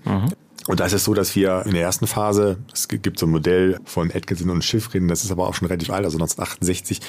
Und 0.70 0.82
da 0.82 0.86
ist 0.86 0.94
es 0.94 1.04
so, 1.04 1.16
dass 1.16 1.36
wir 1.36 1.64
in 1.66 1.72
der 1.72 1.82
ersten 1.82 2.06
Phase, 2.06 2.58
es 2.72 2.88
gibt 2.88 3.18
so 3.18 3.26
ein 3.26 3.32
Modell 3.32 3.80
von 3.86 4.12
Atkinson 4.14 4.52
und 4.52 4.64
Schiffrin, 4.64 5.08
das 5.08 5.24
ist 5.24 5.32
aber 5.32 5.48
auch 5.48 5.56
schon 5.56 5.68
relativ 5.68 5.90
alt, 5.90 6.06
also 6.06 6.18
1968. 6.18 7.00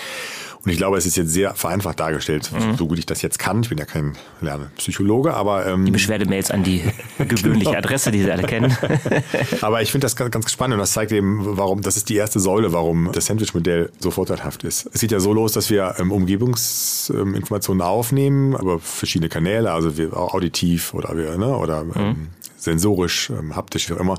Und 0.64 0.71
ich 0.71 0.79
glaube, 0.79 0.97
es 0.97 1.05
ist 1.05 1.19
jetzt 1.19 1.31
sehr 1.31 1.55
vereinfacht 1.55 2.00
dargestellt, 2.00 2.50
so 2.79 2.87
gut 2.87 2.99
ich 2.99 3.05
das 3.05 3.21
jetzt 3.21 3.38
kann. 3.38 3.62
Ich 3.62 3.69
bin 3.69 3.76
ja 3.76 3.85
kein 3.85 4.17
Lernpsychologe, 4.40 5.35
aber 5.35 5.67
ähm, 5.67 5.85
Die 5.85 5.90
Beschwerdemails 5.90 6.50
an 6.50 6.62
die 6.62 6.83
gewöhnliche 7.19 7.76
Adresse, 7.76 8.11
die 8.11 8.23
Sie 8.23 8.33
alle 8.33 8.45
kennen. 8.45 8.75
aber 9.61 9.83
ich 9.83 9.90
finde 9.93 10.07
das 10.07 10.17
ganz, 10.17 10.31
ganz 10.31 10.50
spannend 10.50 10.75
und 10.75 10.81
das 10.81 10.93
zeigt 10.93 11.12
eben, 11.12 11.59
warum, 11.59 11.83
das 11.83 11.99
ist 11.99 12.09
die 12.09 12.17
erste 12.17 12.40
Säule, 12.40 12.73
warum 12.73 13.11
das 13.12 13.26
Sandwich-Modell 13.26 13.90
so 13.99 14.11
vorteilhaft 14.11 14.64
ist. 14.64 14.88
Es 14.95 15.02
geht 15.02 15.12
ja 15.12 15.21
so 15.21 15.35
los, 15.35 15.52
dass 15.52 15.69
wir 15.69 15.97
ähm, 15.99 16.12
Umgebungsinformationen 16.12 17.83
aufnehmen, 17.83 18.57
aber 18.57 18.79
verschiedene 18.79 19.29
Kanäle, 19.29 19.71
also 19.71 19.99
wir 19.99 20.17
auditiv 20.17 20.95
oder 20.95 21.14
wir, 21.14 21.37
ne, 21.37 21.57
oder 21.57 21.85
ähm, 21.95 22.29
sensorisch, 22.61 23.31
ähm, 23.31 23.57
haptisch, 23.57 23.88
wie 23.90 23.95
auch 23.95 24.00
immer. 24.00 24.19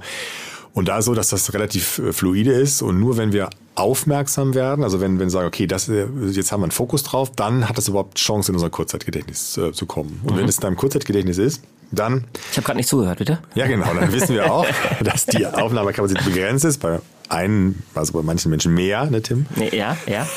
Und 0.73 0.87
da 0.87 0.99
ist 0.99 1.05
so, 1.05 1.13
dass 1.13 1.29
das 1.29 1.53
relativ 1.53 1.99
äh, 1.99 2.13
fluide 2.13 2.53
ist 2.53 2.81
und 2.81 2.99
nur 2.99 3.17
wenn 3.17 3.33
wir 3.33 3.49
aufmerksam 3.75 4.53
werden, 4.53 4.83
also 4.83 5.01
wenn, 5.01 5.19
wenn 5.19 5.27
wir 5.27 5.29
sagen, 5.29 5.47
okay, 5.47 5.67
das, 5.67 5.89
äh, 5.89 6.07
jetzt 6.29 6.51
haben 6.51 6.61
wir 6.61 6.65
einen 6.65 6.71
Fokus 6.71 7.03
drauf, 7.03 7.31
dann 7.31 7.67
hat 7.67 7.77
es 7.77 7.87
überhaupt 7.87 8.17
Chance, 8.17 8.51
in 8.51 8.55
unser 8.55 8.69
Kurzzeitgedächtnis 8.69 9.57
äh, 9.57 9.71
zu 9.73 9.85
kommen. 9.85 10.21
Und 10.23 10.37
wenn 10.37 10.47
es 10.47 10.55
in 10.55 10.61
deinem 10.61 10.77
Kurzzeitgedächtnis 10.77 11.37
ist, 11.37 11.63
dann 11.91 12.25
Ich 12.51 12.57
habe 12.57 12.65
gerade 12.65 12.77
nicht 12.77 12.87
zugehört, 12.87 13.17
bitte. 13.17 13.39
ja, 13.53 13.67
genau. 13.67 13.93
Dann 13.93 14.13
wissen 14.13 14.33
wir 14.33 14.51
auch, 14.51 14.65
dass 15.03 15.25
die 15.25 15.45
Aufnahmekapazität 15.45 16.23
begrenzt 16.25 16.63
ist. 16.63 16.79
Bei 16.79 16.99
einen, 17.27 17.83
also 17.95 18.13
bei 18.13 18.21
manchen 18.21 18.49
Menschen 18.49 18.73
mehr, 18.73 19.05
ne, 19.07 19.21
Tim? 19.21 19.45
Ja, 19.71 19.97
ja. 20.07 20.27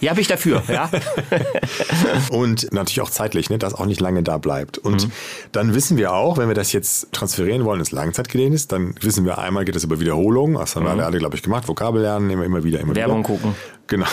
Ja, 0.00 0.12
bin 0.14 0.22
ich 0.22 0.28
dafür, 0.28 0.62
ja. 0.68 0.90
und 2.30 2.72
natürlich 2.72 3.00
auch 3.00 3.10
zeitlich, 3.10 3.50
ne, 3.50 3.58
dass 3.58 3.74
auch 3.74 3.86
nicht 3.86 4.00
lange 4.00 4.22
da 4.22 4.38
bleibt. 4.38 4.78
Und 4.78 5.06
mhm. 5.06 5.12
dann 5.52 5.74
wissen 5.74 5.96
wir 5.96 6.12
auch, 6.12 6.38
wenn 6.38 6.48
wir 6.48 6.54
das 6.54 6.72
jetzt 6.72 7.12
transferieren 7.12 7.64
wollen 7.64 7.80
ins 7.80 7.92
Langzeitgedächtnis, 7.92 8.68
dann 8.68 8.94
wissen 9.00 9.24
wir 9.24 9.38
einmal 9.38 9.64
geht 9.64 9.76
es 9.76 9.84
über 9.84 10.00
Wiederholung, 10.00 10.54
das 10.54 10.76
haben 10.76 10.84
mhm. 10.84 10.96
wir 10.96 11.06
alle, 11.06 11.18
glaube 11.18 11.36
ich, 11.36 11.42
gemacht, 11.42 11.68
Vokabel 11.68 12.02
lernen, 12.02 12.30
immer, 12.30 12.44
immer 12.44 12.64
wieder, 12.64 12.80
immer 12.80 12.94
Werbung 12.94 13.18
wieder. 13.18 13.28
gucken. 13.28 13.54
Genau. 13.90 14.06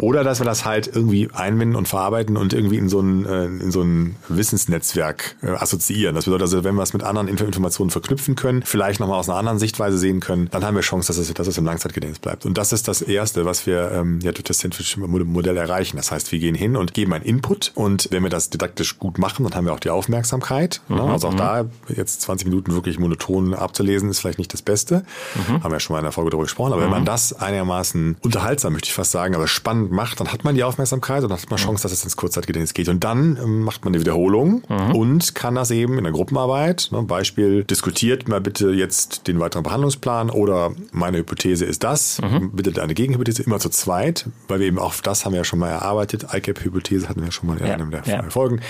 Oder 0.00 0.22
dass 0.22 0.38
wir 0.40 0.44
das 0.44 0.64
halt 0.64 0.86
irgendwie 0.86 1.28
einbinden 1.32 1.76
und 1.76 1.88
verarbeiten 1.88 2.36
und 2.36 2.52
irgendwie 2.52 2.78
in 2.78 2.88
so 2.88 3.00
ein, 3.00 3.26
äh, 3.26 3.44
in 3.46 3.72
so 3.72 3.82
ein 3.82 4.14
Wissensnetzwerk 4.28 5.34
äh, 5.42 5.48
assoziieren. 5.48 6.14
Das 6.14 6.24
bedeutet 6.24 6.42
also, 6.42 6.64
wenn 6.64 6.76
wir 6.76 6.82
es 6.82 6.92
mit 6.92 7.02
anderen 7.02 7.26
Informationen 7.26 7.90
verknüpfen 7.90 8.36
können, 8.36 8.62
vielleicht 8.62 9.00
nochmal 9.00 9.18
aus 9.18 9.28
einer 9.28 9.38
anderen 9.38 9.58
Sichtweise 9.58 9.98
sehen 9.98 10.20
können, 10.20 10.48
dann 10.52 10.64
haben 10.64 10.76
wir 10.76 10.82
Chance, 10.82 11.08
dass 11.08 11.18
es, 11.18 11.34
dass 11.34 11.48
es 11.48 11.58
im 11.58 11.64
Langzeitgedächtnis 11.64 12.20
bleibt. 12.20 12.46
Und 12.46 12.56
das 12.56 12.72
ist 12.72 12.86
das 12.86 13.02
Erste, 13.02 13.44
was 13.44 13.66
wir 13.66 13.90
ähm, 13.92 14.20
ja 14.22 14.30
durch 14.30 14.44
das 14.44 14.60
Sandwich-Modell 14.60 15.56
erreichen. 15.56 15.96
Das 15.96 16.12
heißt, 16.12 16.30
wir 16.30 16.38
gehen 16.38 16.54
hin 16.54 16.76
und 16.76 16.94
geben 16.94 17.12
einen 17.12 17.24
Input 17.24 17.72
und 17.74 18.08
wenn 18.12 18.22
wir 18.22 18.30
das 18.30 18.50
didaktisch 18.50 19.00
gut 19.00 19.18
machen, 19.18 19.42
dann 19.42 19.54
haben 19.54 19.64
wir 19.66 19.72
auch 19.72 19.80
die 19.80 19.90
Aufmerksamkeit. 19.90 20.80
Ne? 20.88 21.02
Mhm, 21.02 21.10
also 21.10 21.26
auch 21.26 21.32
mhm. 21.32 21.38
da 21.38 21.64
jetzt 21.88 22.20
20 22.20 22.46
Minuten 22.46 22.72
wirklich 22.72 23.00
monoton 23.00 23.52
abzulesen, 23.52 24.10
ist 24.10 24.20
vielleicht 24.20 24.38
nicht 24.38 24.52
das 24.52 24.62
Beste. 24.62 25.04
Mhm. 25.34 25.64
Haben 25.64 25.70
wir 25.70 25.72
ja 25.72 25.80
schon 25.80 25.94
mal 25.94 25.98
in 25.98 26.04
der 26.04 26.12
Folge 26.12 26.30
darüber 26.30 26.44
gesprochen. 26.44 26.72
Aber 26.72 26.82
wenn 26.82 26.90
man 26.90 27.04
das 27.04 27.32
einigermaßen 27.32 28.18
unterhaltsam 28.22 28.75
möchte 28.76 28.88
ich 28.88 28.94
fast 28.94 29.10
sagen, 29.10 29.34
aber 29.34 29.48
spannend 29.48 29.90
macht, 29.90 30.20
dann 30.20 30.32
hat 30.32 30.44
man 30.44 30.54
die 30.54 30.62
Aufmerksamkeit 30.62 31.22
und 31.22 31.30
dann 31.30 31.38
hat 31.40 31.48
man 31.48 31.58
Chance, 31.58 31.82
dass 31.82 31.92
es 31.92 32.04
ins 32.04 32.16
Kurzzeitgedächtnis 32.16 32.74
geht. 32.74 32.88
Und 32.88 33.02
dann 33.04 33.38
ähm, 33.42 33.62
macht 33.62 33.84
man 33.84 33.94
eine 33.94 34.00
Wiederholung 34.00 34.62
mhm. 34.68 34.94
und 34.94 35.34
kann 35.34 35.54
das 35.54 35.70
eben 35.70 35.96
in 35.96 36.04
der 36.04 36.12
Gruppenarbeit, 36.12 36.88
ne, 36.92 37.02
Beispiel, 37.02 37.64
diskutiert 37.64 38.28
mal 38.28 38.40
bitte 38.40 38.70
jetzt 38.70 39.28
den 39.28 39.40
weiteren 39.40 39.62
Behandlungsplan 39.62 40.28
oder 40.28 40.72
meine 40.92 41.18
Hypothese 41.18 41.64
ist 41.64 41.84
das, 41.84 42.20
mhm. 42.20 42.50
bitte 42.52 42.82
eine 42.82 42.92
Gegenhypothese, 42.92 43.42
immer 43.42 43.58
zu 43.58 43.70
zweit, 43.70 44.26
weil 44.48 44.60
wir 44.60 44.66
eben 44.66 44.78
auch 44.78 44.94
das 45.02 45.24
haben 45.24 45.32
wir 45.32 45.38
ja 45.38 45.44
schon 45.44 45.58
mal 45.58 45.70
erarbeitet. 45.70 46.26
ICAP-Hypothese 46.32 47.08
hatten 47.08 47.24
wir 47.24 47.32
schon 47.32 47.48
mal 47.48 47.56
in 47.58 47.66
ja, 47.66 47.74
einem 47.74 47.90
der 47.90 48.02
ja. 48.04 48.22
Folgen 48.28 48.60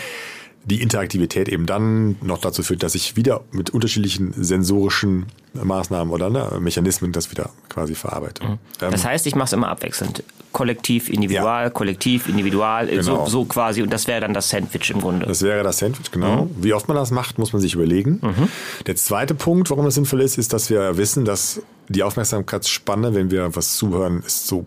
die 0.66 0.82
Interaktivität 0.82 1.48
eben 1.48 1.64
dann 1.64 2.16
noch 2.22 2.38
dazu 2.38 2.62
führt, 2.62 2.82
dass 2.82 2.96
ich 2.96 3.16
wieder 3.16 3.42
mit 3.52 3.70
unterschiedlichen 3.70 4.34
sensorischen 4.36 5.26
Maßnahmen 5.54 6.12
oder 6.12 6.28
ne, 6.28 6.58
Mechanismen 6.60 7.12
das 7.12 7.30
wieder 7.30 7.50
quasi 7.68 7.94
verarbeite. 7.94 8.44
Mhm. 8.44 8.58
Das 8.78 9.04
ähm, 9.04 9.10
heißt, 9.10 9.26
ich 9.26 9.36
mache 9.36 9.46
es 9.46 9.52
immer 9.52 9.68
abwechselnd. 9.68 10.24
Kollektiv, 10.50 11.08
individual, 11.08 11.64
ja. 11.64 11.70
kollektiv, 11.70 12.28
individual, 12.28 12.88
genau. 12.88 13.02
so, 13.02 13.26
so, 13.26 13.44
quasi. 13.44 13.82
Und 13.82 13.92
das 13.92 14.08
wäre 14.08 14.22
dann 14.22 14.34
das 14.34 14.48
Sandwich 14.48 14.90
im 14.90 15.00
Grunde. 15.00 15.26
Das 15.26 15.42
wäre 15.42 15.62
das 15.62 15.78
Sandwich, 15.78 16.10
genau. 16.10 16.46
Mhm. 16.46 16.50
Wie 16.58 16.72
oft 16.72 16.88
man 16.88 16.96
das 16.96 17.10
macht, 17.10 17.38
muss 17.38 17.52
man 17.52 17.62
sich 17.62 17.74
überlegen. 17.74 18.20
Mhm. 18.22 18.48
Der 18.86 18.96
zweite 18.96 19.34
Punkt, 19.34 19.70
warum 19.70 19.84
das 19.84 19.94
sinnvoll 19.94 20.20
ist, 20.20 20.36
ist, 20.36 20.52
dass 20.52 20.68
wir 20.68 20.96
wissen, 20.96 21.24
dass 21.24 21.62
die 21.88 22.02
Aufmerksamkeitsspanne, 22.02 23.14
wenn 23.14 23.30
wir 23.30 23.54
was 23.54 23.76
zuhören, 23.76 24.22
ist 24.26 24.48
so 24.48 24.66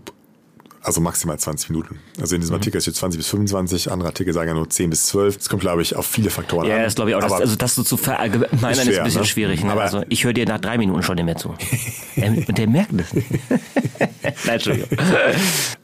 also 0.81 1.01
maximal 1.01 1.37
20 1.37 1.69
Minuten. 1.69 1.99
Also 2.19 2.35
in 2.35 2.41
diesem 2.41 2.53
mhm. 2.53 2.59
Artikel 2.59 2.81
steht 2.81 2.95
20 2.95 3.19
bis 3.19 3.27
25, 3.27 3.91
andere 3.91 4.09
Artikel 4.09 4.33
sagen 4.33 4.47
ja 4.47 4.53
nur 4.53 4.69
10 4.69 4.89
bis 4.89 5.07
12. 5.07 5.37
Das 5.37 5.49
kommt, 5.49 5.61
glaube 5.61 5.81
ich, 5.81 5.95
auf 5.95 6.05
viele 6.05 6.29
Faktoren 6.29 6.67
ja, 6.67 6.73
an. 6.73 6.79
Ja, 6.79 6.85
das 6.85 6.95
glaube 6.95 7.11
ich 7.11 7.15
auch. 7.15 7.21
Das, 7.21 7.31
also 7.31 7.55
das 7.55 7.75
so 7.75 7.83
zu 7.83 7.97
verallgemeinern 7.97 8.71
ist, 8.71 8.83
schwer, 8.83 8.91
ist 8.91 8.97
ein 8.97 9.03
bisschen 9.03 9.21
ne? 9.21 9.27
schwierig. 9.27 9.63
Ne? 9.63 9.71
Aber 9.71 9.81
also 9.83 10.03
ich 10.09 10.23
höre 10.23 10.33
dir 10.33 10.45
nach 10.45 10.59
drei 10.59 10.77
Minuten 10.77 11.03
schon 11.03 11.15
nicht 11.15 11.25
mehr 11.25 11.37
zu. 11.37 11.55
Und 12.15 12.57
der 12.57 12.67
merkt 12.67 12.91
das. 12.93 13.13
Nein, 14.45 14.55
Entschuldigung. 14.55 14.97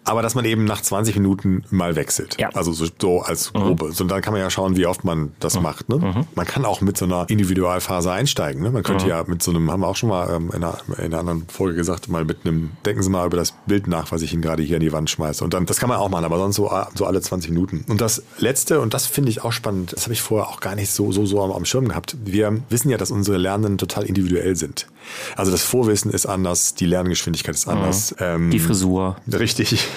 Aber 0.05 0.21
dass 0.21 0.35
man 0.35 0.45
eben 0.45 0.65
nach 0.65 0.81
20 0.81 1.15
Minuten 1.15 1.63
mal 1.71 1.95
wechselt. 1.95 2.37
Ja. 2.39 2.49
Also 2.53 2.71
so, 2.71 2.85
so 2.99 3.21
als 3.21 3.53
mhm. 3.53 3.59
Gruppe. 3.59 3.85
Mhm. 3.85 3.91
So, 3.91 4.03
dann 4.05 4.21
kann 4.21 4.33
man 4.33 4.41
ja 4.41 4.49
schauen, 4.49 4.77
wie 4.77 4.85
oft 4.85 5.03
man 5.03 5.33
das 5.39 5.55
mhm. 5.55 5.63
macht. 5.63 5.89
Ne? 5.89 5.97
Mhm. 5.97 6.27
Man 6.35 6.45
kann 6.45 6.63
auch 6.63 6.81
mit 6.81 6.97
so 6.97 7.05
einer 7.05 7.25
Individualphase 7.27 8.11
einsteigen. 8.11 8.61
Ne? 8.61 8.71
Man 8.71 8.83
könnte 8.83 9.05
mhm. 9.05 9.09
ja 9.09 9.23
mit 9.25 9.41
so 9.41 9.51
einem, 9.51 9.71
haben 9.71 9.81
wir 9.81 9.87
auch 9.87 9.95
schon 9.95 10.09
mal 10.09 10.29
ähm, 10.33 10.51
in, 10.53 10.63
einer, 10.63 10.77
in 10.97 11.05
einer 11.05 11.19
anderen 11.19 11.47
Folge 11.47 11.75
gesagt, 11.75 12.07
mal 12.07 12.23
mit 12.23 12.45
einem, 12.45 12.71
denken 12.85 13.01
Sie 13.01 13.09
mal 13.09 13.25
über 13.25 13.37
das 13.37 13.53
Bild 13.65 13.87
nach, 13.87 14.11
was 14.11 14.21
ich 14.21 14.31
Ihnen 14.31 14.43
gerade 14.43 14.61
hier 14.61 14.77
an 14.77 14.81
die 14.81 14.91
Wand 14.91 15.09
schmeiße. 15.09 15.43
Und 15.43 15.53
dann, 15.53 15.65
das 15.65 15.77
kann 15.77 15.89
man 15.89 15.97
auch 15.97 16.09
machen, 16.09 16.25
aber 16.25 16.37
sonst 16.37 16.55
so, 16.55 16.71
so 16.93 17.05
alle 17.05 17.21
20 17.21 17.49
Minuten. 17.49 17.83
Und 17.87 17.99
das 17.99 18.21
Letzte, 18.37 18.81
und 18.81 18.93
das 18.93 19.07
finde 19.07 19.31
ich 19.31 19.43
auch 19.43 19.51
spannend, 19.51 19.93
das 19.93 20.03
habe 20.03 20.13
ich 20.13 20.21
vorher 20.21 20.49
auch 20.49 20.59
gar 20.59 20.75
nicht 20.75 20.91
so, 20.91 21.11
so, 21.11 21.25
so 21.25 21.41
am, 21.41 21.51
am 21.51 21.65
Schirm 21.65 21.87
gehabt. 21.87 22.15
Wir 22.23 22.61
wissen 22.69 22.89
ja, 22.89 22.97
dass 22.97 23.09
unsere 23.09 23.37
Lernenden 23.37 23.77
total 23.79 24.03
individuell 24.03 24.55
sind. 24.55 24.87
Also 25.35 25.51
das 25.51 25.63
Vorwissen 25.63 26.11
ist 26.11 26.25
anders, 26.25 26.75
die 26.75 26.85
Lerngeschwindigkeit 26.85 27.55
ist 27.55 27.67
anders. 27.67 28.11
Mhm. 28.11 28.17
Ähm, 28.19 28.51
die 28.51 28.59
Frisur. 28.59 29.17
Richtig. 29.31 29.87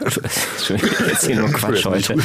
Jetzt 0.00 1.26
hier 1.26 1.36
nur 1.36 1.48
Quatsch 1.52 1.84
heute. 1.84 2.16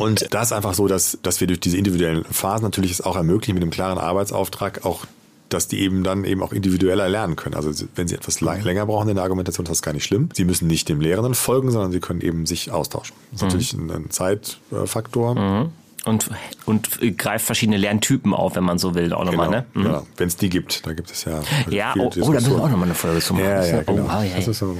Und 0.00 0.26
da 0.34 0.42
ist 0.42 0.52
einfach 0.52 0.74
so, 0.74 0.88
dass, 0.88 1.18
dass 1.22 1.40
wir 1.40 1.46
durch 1.46 1.60
diese 1.60 1.76
individuellen 1.76 2.24
Phasen 2.24 2.64
natürlich 2.64 2.90
es 2.90 3.00
auch 3.00 3.16
ermöglichen, 3.16 3.54
mit 3.54 3.62
einem 3.62 3.70
klaren 3.70 3.98
Arbeitsauftrag 3.98 4.84
auch 4.84 5.06
dass 5.48 5.68
die 5.68 5.78
eben 5.78 6.02
dann 6.02 6.24
eben 6.24 6.42
auch 6.42 6.52
individueller 6.52 7.08
lernen 7.08 7.36
können. 7.36 7.54
Also 7.54 7.70
wenn 7.94 8.08
sie 8.08 8.16
etwas 8.16 8.40
länger 8.40 8.86
brauchen 8.86 9.08
in 9.08 9.14
der 9.14 9.22
Argumentation, 9.22 9.64
ist 9.64 9.70
das 9.70 9.80
gar 9.80 9.92
nicht 9.92 10.02
schlimm. 10.02 10.28
Sie 10.34 10.44
müssen 10.44 10.66
nicht 10.66 10.88
dem 10.88 11.00
Lehrenden 11.00 11.36
folgen, 11.36 11.70
sondern 11.70 11.92
sie 11.92 12.00
können 12.00 12.20
eben 12.20 12.46
sich 12.46 12.72
austauschen. 12.72 13.14
Das 13.30 13.36
ist 13.36 13.42
mhm. 13.42 13.46
natürlich 13.46 13.72
ein, 13.74 13.90
ein 13.92 14.10
Zeitfaktor. 14.10 15.36
Mhm 15.36 15.70
und, 16.06 16.30
und 16.66 17.00
greift 17.16 17.46
verschiedene 17.46 17.78
Lerntypen 17.78 18.34
auf, 18.34 18.56
wenn 18.56 18.64
man 18.64 18.78
so 18.78 18.94
will, 18.94 19.12
auch 19.12 19.24
nochmal, 19.24 19.46
genau, 19.46 19.58
ne? 19.58 19.66
Mhm. 19.74 19.84
Ja, 19.86 20.02
wenn 20.16 20.28
es 20.28 20.36
die 20.36 20.48
gibt, 20.48 20.84
da 20.86 20.92
gibt 20.92 21.10
es 21.10 21.24
ja. 21.24 21.40
Ja, 21.70 21.94
oh, 21.96 22.06
oh, 22.06 22.10
da 22.10 22.40
müssen 22.40 22.50
wir 22.50 22.62
auch 22.62 22.68
nochmal 22.68 22.84
eine 22.84 22.94
Folge 22.94 23.20
zu 23.20 23.34
machen. 23.34 23.44
Ja, 23.44 23.64
ja, 23.64 23.82
genau. 23.82 24.04
Oh, 24.04 24.22
ja, 24.22 24.38
ja. 24.38 24.52
So. 24.52 24.76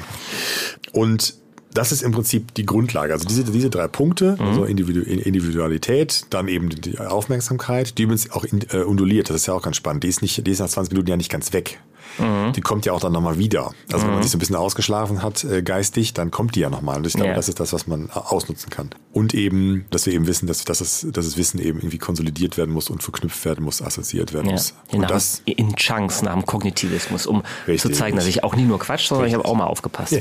Und 0.93 1.35
das 1.73 1.93
ist 1.93 2.03
im 2.03 2.13
Prinzip 2.13 2.55
die 2.55 2.65
Grundlage. 2.65 3.13
Also 3.13 3.27
diese, 3.27 3.45
diese 3.45 3.71
drei 3.71 3.87
Punkte, 3.87 4.37
mhm. 4.39 4.47
also 4.47 4.65
Individualität, 4.65 6.27
dann 6.31 6.49
eben 6.49 6.71
die 6.71 6.99
Aufmerksamkeit, 6.99 7.99
die 7.99 8.05
übrigens 8.05 8.31
auch 8.33 8.45
äh, 8.45 8.79
unduliert, 8.79 9.31
das 9.31 9.37
ist 9.37 9.47
ja 9.47 9.55
auch 9.55 9.63
ganz 9.63 9.77
spannend. 9.77 10.03
Die 10.03 10.09
ist 10.09 10.23
nicht, 10.23 10.47
die 10.47 10.51
ist 10.51 10.61
nach 10.61 10.69
20 10.69 10.93
Minuten 10.93 11.11
ja 11.11 11.17
nicht 11.17 11.31
ganz 11.31 11.53
weg. 11.53 11.79
Mhm. 12.19 12.53
Die 12.53 12.61
kommt 12.61 12.87
ja 12.87 12.93
auch 12.93 13.01
dann 13.01 13.13
nochmal 13.13 13.39
wieder. 13.39 13.73
Also 13.93 13.99
mhm. 13.99 14.03
wenn 14.03 14.09
man 14.09 14.19
mhm. 14.19 14.23
sich 14.23 14.33
so 14.33 14.37
ein 14.37 14.41
bisschen 14.41 14.57
ausgeschlafen 14.57 15.23
hat, 15.23 15.45
äh, 15.45 15.63
geistig, 15.63 16.15
dann 16.15 16.31
kommt 16.31 16.55
die 16.55 16.61
ja 16.61 16.71
nochmal. 16.71 16.99
Und 16.99 17.07
ich 17.07 17.15
glaube, 17.15 17.31
ja. 17.31 17.35
das 17.35 17.49
ist 17.49 17.61
das, 17.61 17.73
was 17.73 17.87
man 17.87 18.11
ausnutzen 18.11 18.71
kann. 18.71 18.91
Und 19.13 19.35
eben, 19.35 19.87
dass 19.91 20.07
wir 20.07 20.13
eben 20.13 20.27
wissen, 20.27 20.47
dass, 20.47 20.65
dass, 20.65 20.81
es, 20.81 21.07
dass 21.11 21.25
das 21.25 21.37
Wissen 21.37 21.59
eben 21.61 21.79
irgendwie 21.79 21.99
konsolidiert 21.99 22.57
werden 22.57 22.73
muss 22.73 22.91
und 22.91 23.03
verknüpft 23.03 23.45
werden 23.45 23.65
muss, 23.65 23.83
assoziiert 23.83 24.33
werden 24.33 24.47
ja. 24.47 24.53
muss. 24.53 24.75
Und 24.93 25.01
nach, 25.01 25.09
das 25.09 25.43
in 25.45 25.75
Chunks 25.77 26.23
nach 26.23 26.35
dem 26.35 26.47
Kognitivismus, 26.47 27.27
um 27.27 27.43
richtig, 27.67 27.81
zu 27.83 27.91
zeigen, 27.91 28.17
dass 28.17 28.27
ich 28.27 28.45
auch 28.45 28.57
nie 28.57 28.65
nur 28.65 28.79
Quatsch, 28.79 29.09
sondern 29.09 29.25
richtig. 29.25 29.39
ich 29.39 29.45
habe 29.45 29.49
auch 29.49 29.57
mal 29.57 29.67
aufgepasst. 29.67 30.13
Ja. 30.13 30.21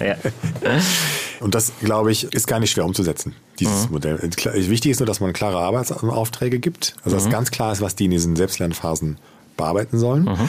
ja. 0.00 0.16
Und 1.40 1.54
das, 1.54 1.72
glaube 1.80 2.10
ich, 2.10 2.24
ist 2.24 2.46
gar 2.46 2.60
nicht 2.60 2.70
schwer 2.70 2.84
umzusetzen, 2.84 3.34
dieses 3.58 3.86
mhm. 3.86 3.92
Modell. 3.92 4.20
Wichtig 4.22 4.90
ist 4.90 5.00
nur, 5.00 5.06
dass 5.06 5.20
man 5.20 5.32
klare 5.32 5.58
Arbeitsaufträge 5.58 6.58
gibt. 6.58 6.94
Also 7.04 7.16
dass 7.16 7.26
mhm. 7.26 7.30
ganz 7.30 7.50
klar 7.50 7.72
ist, 7.72 7.80
was 7.80 7.94
die 7.94 8.06
in 8.06 8.10
diesen 8.10 8.36
Selbstlernphasen 8.36 9.18
bearbeiten 9.56 9.98
sollen. 9.98 10.24
Mhm. 10.24 10.48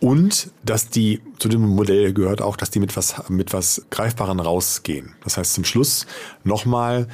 Und 0.00 0.50
dass 0.64 0.90
die, 0.90 1.20
zu 1.38 1.48
dem 1.48 1.62
Modell 1.62 2.12
gehört 2.12 2.42
auch, 2.42 2.56
dass 2.56 2.70
die 2.70 2.80
mit 2.80 2.96
was, 2.96 3.28
mit 3.28 3.52
was 3.52 3.86
Greifbaren 3.90 4.40
rausgehen. 4.40 5.14
Das 5.24 5.36
heißt, 5.36 5.54
zum 5.54 5.64
Schluss 5.64 6.06
nochmal 6.42 7.08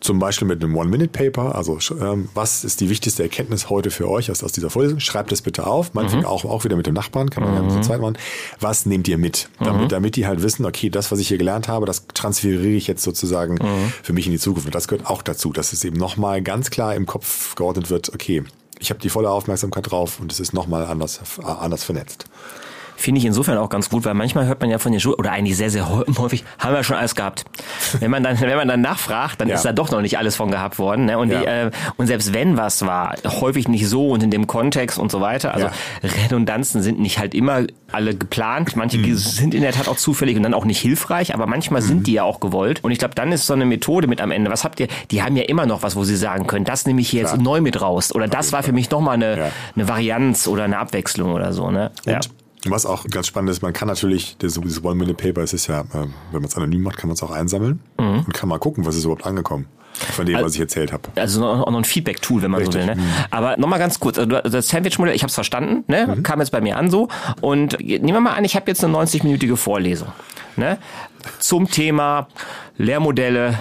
zum 0.00 0.18
Beispiel 0.20 0.46
mit 0.46 0.62
einem 0.62 0.76
One-Minute-Paper, 0.76 1.56
also 1.56 1.78
ähm, 2.00 2.28
was 2.34 2.62
ist 2.62 2.80
die 2.80 2.88
wichtigste 2.88 3.22
Erkenntnis 3.24 3.68
heute 3.68 3.90
für 3.90 4.08
euch 4.08 4.30
aus, 4.30 4.44
aus 4.44 4.52
dieser 4.52 4.70
Vorlesung? 4.70 5.00
Schreibt 5.00 5.32
es 5.32 5.42
bitte 5.42 5.66
auf, 5.66 5.94
meinetwegen 5.94 6.22
mhm. 6.22 6.28
auch, 6.28 6.44
auch 6.44 6.64
wieder 6.64 6.76
mit 6.76 6.86
dem 6.86 6.94
Nachbarn, 6.94 7.30
kann 7.30 7.42
man 7.42 7.60
mhm. 7.60 7.68
ja 7.68 7.74
so 7.74 7.80
zweit 7.80 8.00
machen. 8.00 8.16
Was 8.60 8.86
nehmt 8.86 9.08
ihr 9.08 9.18
mit? 9.18 9.48
Damit, 9.58 9.82
mhm. 9.82 9.88
damit 9.88 10.16
die 10.16 10.26
halt 10.26 10.42
wissen, 10.42 10.64
okay, 10.64 10.88
das, 10.88 11.10
was 11.10 11.18
ich 11.18 11.28
hier 11.28 11.38
gelernt 11.38 11.66
habe, 11.66 11.84
das 11.84 12.06
transferiere 12.06 12.76
ich 12.76 12.86
jetzt 12.86 13.02
sozusagen 13.02 13.54
mhm. 13.54 13.92
für 14.02 14.12
mich 14.12 14.26
in 14.26 14.32
die 14.32 14.38
Zukunft. 14.38 14.66
Und 14.66 14.74
das 14.74 14.86
gehört 14.86 15.08
auch 15.08 15.22
dazu, 15.22 15.52
dass 15.52 15.72
es 15.72 15.82
eben 15.84 15.96
nochmal 15.96 16.42
ganz 16.42 16.70
klar 16.70 16.94
im 16.94 17.06
Kopf 17.06 17.56
geordnet 17.56 17.90
wird, 17.90 18.14
okay, 18.14 18.44
ich 18.78 18.90
habe 18.90 19.00
die 19.00 19.10
volle 19.10 19.30
Aufmerksamkeit 19.30 19.90
drauf 19.90 20.20
und 20.20 20.32
es 20.32 20.40
ist 20.40 20.52
nochmal 20.52 20.84
anders, 20.84 21.20
anders 21.42 21.84
vernetzt 21.84 22.26
finde 22.98 23.20
ich 23.20 23.24
insofern 23.24 23.56
auch 23.58 23.68
ganz 23.68 23.88
gut, 23.88 24.04
weil 24.04 24.14
manchmal 24.14 24.46
hört 24.46 24.60
man 24.60 24.70
ja 24.70 24.78
von 24.78 24.90
den 24.90 25.00
Schulen, 25.00 25.18
oder 25.18 25.30
eigentlich 25.30 25.56
sehr, 25.56 25.70
sehr 25.70 25.88
häufig, 26.18 26.44
haben 26.58 26.74
wir 26.74 26.82
schon 26.82 26.96
alles 26.96 27.14
gehabt. 27.14 27.44
Wenn 28.00 28.10
man 28.10 28.22
dann, 28.22 28.40
wenn 28.40 28.56
man 28.56 28.68
dann 28.68 28.80
nachfragt, 28.80 29.40
dann 29.40 29.48
ja. 29.48 29.54
ist 29.54 29.64
da 29.64 29.72
doch 29.72 29.90
noch 29.90 30.02
nicht 30.02 30.18
alles 30.18 30.36
von 30.36 30.50
gehabt 30.50 30.78
worden. 30.78 31.04
Ne? 31.04 31.16
Und, 31.16 31.30
ja. 31.30 31.40
die, 31.40 31.46
äh, 31.46 31.70
und 31.96 32.08
selbst 32.08 32.34
wenn 32.34 32.56
was 32.56 32.84
war, 32.84 33.14
häufig 33.24 33.68
nicht 33.68 33.88
so 33.88 34.08
und 34.08 34.22
in 34.22 34.30
dem 34.30 34.46
Kontext 34.48 34.98
und 34.98 35.12
so 35.12 35.20
weiter. 35.20 35.54
Also 35.54 35.68
ja. 35.68 35.72
Redundanzen 36.24 36.82
sind 36.82 36.98
nicht 36.98 37.18
halt 37.18 37.34
immer 37.34 37.62
alle 37.92 38.14
geplant. 38.14 38.76
Manche 38.76 38.98
mhm. 38.98 39.16
sind 39.16 39.54
in 39.54 39.62
der 39.62 39.72
Tat 39.72 39.88
auch 39.88 39.96
zufällig 39.96 40.36
und 40.36 40.42
dann 40.42 40.54
auch 40.54 40.64
nicht 40.64 40.80
hilfreich, 40.80 41.34
aber 41.34 41.46
manchmal 41.46 41.80
mhm. 41.82 41.86
sind 41.86 42.06
die 42.06 42.14
ja 42.14 42.24
auch 42.24 42.40
gewollt. 42.40 42.82
Und 42.82 42.90
ich 42.90 42.98
glaube, 42.98 43.14
dann 43.14 43.30
ist 43.32 43.46
so 43.46 43.54
eine 43.54 43.64
Methode 43.64 44.08
mit 44.08 44.20
am 44.20 44.30
Ende. 44.30 44.50
Was 44.50 44.64
habt 44.64 44.80
ihr? 44.80 44.88
Die 45.10 45.22
haben 45.22 45.36
ja 45.36 45.44
immer 45.44 45.66
noch 45.66 45.82
was, 45.82 45.94
wo 45.96 46.04
sie 46.04 46.16
sagen 46.16 46.46
können, 46.46 46.64
das 46.64 46.84
nehme 46.86 47.00
ich 47.00 47.12
jetzt 47.12 47.34
Klar. 47.34 47.42
neu 47.42 47.60
mit 47.60 47.80
raus. 47.80 48.14
Oder 48.14 48.26
das 48.26 48.52
war 48.52 48.62
für 48.62 48.72
mich 48.72 48.90
nochmal 48.90 49.14
eine, 49.14 49.52
eine 49.74 49.88
Varianz 49.88 50.48
oder 50.48 50.64
eine 50.64 50.78
Abwechslung 50.78 51.32
oder 51.32 51.52
so. 51.52 51.70
Ne? 51.70 51.90
Und 52.06 52.12
ja. 52.12 52.20
Was 52.66 52.86
auch 52.86 53.04
ganz 53.04 53.26
spannend 53.26 53.50
ist, 53.50 53.62
man 53.62 53.72
kann 53.72 53.88
natürlich, 53.88 54.36
dieses 54.38 54.84
One-Minute-Paper, 54.84 55.42
es 55.42 55.52
ist 55.52 55.68
ja, 55.68 55.80
ähm, 55.94 56.14
wenn 56.32 56.40
man 56.40 56.44
es 56.44 56.56
anonym 56.56 56.82
macht, 56.82 56.96
kann 56.98 57.08
man 57.08 57.14
es 57.14 57.22
auch 57.22 57.30
einsammeln 57.30 57.80
mhm. 57.98 58.24
und 58.26 58.34
kann 58.34 58.48
mal 58.48 58.58
gucken, 58.58 58.84
was 58.84 58.96
ist 58.96 59.04
überhaupt 59.04 59.26
angekommen. 59.26 59.66
Von 59.92 60.26
dem, 60.26 60.36
also, 60.36 60.46
was 60.46 60.54
ich 60.54 60.60
erzählt 60.60 60.92
habe. 60.92 61.08
Also 61.16 61.44
auch 61.44 61.70
noch 61.70 61.78
ein 61.78 61.84
Feedback-Tool, 61.84 62.42
wenn 62.42 62.52
man 62.52 62.60
Richtig. 62.60 62.82
so 62.82 62.88
will. 62.88 62.94
Ne? 62.94 63.00
Mhm. 63.00 63.08
Aber 63.30 63.56
nochmal 63.56 63.78
ganz 63.80 63.98
kurz, 63.98 64.18
also 64.18 64.40
das 64.40 64.68
Sandwich-Modell, 64.68 65.14
ich 65.14 65.22
habe 65.22 65.28
es 65.28 65.34
verstanden, 65.34 65.84
ne? 65.88 66.14
Mhm. 66.16 66.22
kam 66.22 66.38
jetzt 66.38 66.50
bei 66.50 66.60
mir 66.60 66.76
an 66.76 66.90
so. 66.90 67.08
Und 67.40 67.78
nehmen 67.80 68.06
wir 68.06 68.20
mal 68.20 68.34
an, 68.34 68.44
ich 68.44 68.54
habe 68.54 68.70
jetzt 68.70 68.84
eine 68.84 68.96
90-minütige 68.96 69.56
Vorlesung. 69.56 70.08
Ne? 70.56 70.78
Zum 71.38 71.70
Thema 71.70 72.28
Lehrmodelle. 72.76 73.58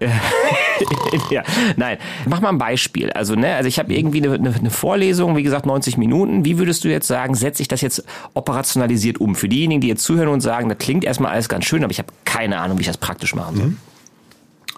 ja, 1.30 1.42
nein, 1.76 1.98
mach 2.26 2.40
mal 2.40 2.48
ein 2.48 2.58
Beispiel. 2.58 3.10
Also, 3.10 3.34
ne, 3.34 3.54
also 3.54 3.68
ich 3.68 3.78
habe 3.78 3.92
irgendwie 3.92 4.22
eine, 4.22 4.34
eine, 4.34 4.70
Vorlesung, 4.70 5.36
wie 5.36 5.42
gesagt, 5.42 5.66
90 5.66 5.96
Minuten. 5.98 6.44
Wie 6.44 6.58
würdest 6.58 6.84
du 6.84 6.88
jetzt 6.88 7.06
sagen, 7.06 7.34
setze 7.34 7.62
ich 7.62 7.68
das 7.68 7.80
jetzt 7.80 8.04
operationalisiert 8.34 9.20
um? 9.20 9.34
Für 9.34 9.48
diejenigen, 9.48 9.80
die 9.80 9.88
jetzt 9.88 10.04
zuhören 10.04 10.28
und 10.28 10.40
sagen, 10.40 10.68
das 10.68 10.78
klingt 10.78 11.04
erstmal 11.04 11.32
alles 11.32 11.48
ganz 11.48 11.64
schön, 11.64 11.84
aber 11.84 11.90
ich 11.90 11.98
habe 11.98 12.08
keine 12.24 12.60
Ahnung, 12.60 12.78
wie 12.78 12.82
ich 12.82 12.88
das 12.88 12.98
praktisch 12.98 13.34
machen 13.34 13.56
soll. 13.56 13.66
Mhm. 13.66 13.78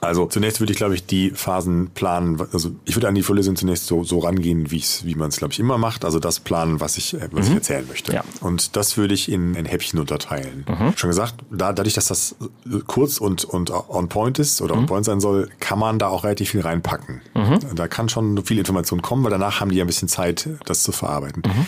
Also 0.06 0.26
zunächst 0.26 0.60
würde 0.60 0.72
ich, 0.72 0.78
glaube 0.78 0.94
ich, 0.94 1.04
die 1.06 1.30
Phasen 1.30 1.90
planen. 1.90 2.40
Also 2.52 2.70
ich 2.84 2.96
würde 2.96 3.08
an 3.08 3.14
die 3.14 3.22
Vorlesung 3.22 3.56
zunächst 3.56 3.86
so, 3.86 4.04
so 4.04 4.20
rangehen, 4.20 4.70
wie, 4.70 4.82
wie 5.02 5.14
man 5.14 5.28
es, 5.28 5.36
glaube 5.36 5.52
ich, 5.52 5.60
immer 5.60 5.78
macht. 5.78 6.04
Also 6.04 6.18
das 6.18 6.40
planen, 6.40 6.80
was 6.80 6.96
ich, 6.96 7.14
äh, 7.14 7.28
was 7.32 7.46
mhm. 7.46 7.52
ich 7.52 7.56
erzählen 7.56 7.86
möchte. 7.88 8.12
Ja. 8.12 8.25
Und 8.40 8.76
das 8.76 8.96
würde 8.96 9.14
ich 9.14 9.30
in, 9.30 9.54
in 9.54 9.66
Häppchen 9.66 9.98
unterteilen. 9.98 10.64
Mhm. 10.68 10.96
Schon 10.96 11.10
gesagt, 11.10 11.34
da, 11.50 11.72
dadurch, 11.72 11.94
dass 11.94 12.06
das 12.06 12.36
kurz 12.86 13.18
und, 13.18 13.44
und 13.44 13.70
on 13.70 14.08
point 14.08 14.38
ist 14.38 14.62
oder 14.62 14.75
mhm. 14.75 14.82
on 14.82 14.86
point 14.86 15.04
sein 15.04 15.20
soll, 15.20 15.50
kann 15.60 15.78
man 15.78 15.98
da 15.98 16.08
auch 16.08 16.25
relativ 16.25 16.50
viel 16.50 16.60
reinpacken. 16.60 17.20
Mhm. 17.34 17.58
Da 17.75 17.88
kann 17.88 18.08
schon 18.08 18.44
viel 18.44 18.58
Information 18.58 19.02
kommen, 19.02 19.25
weil 19.25 19.30
danach 19.30 19.60
haben 19.60 19.70
die 19.70 19.76
ja 19.76 19.84
ein 19.84 19.88
bisschen 19.88 20.08
Zeit, 20.08 20.48
das 20.64 20.82
zu 20.82 20.92
verarbeiten. 20.92 21.42
Mhm. 21.46 21.66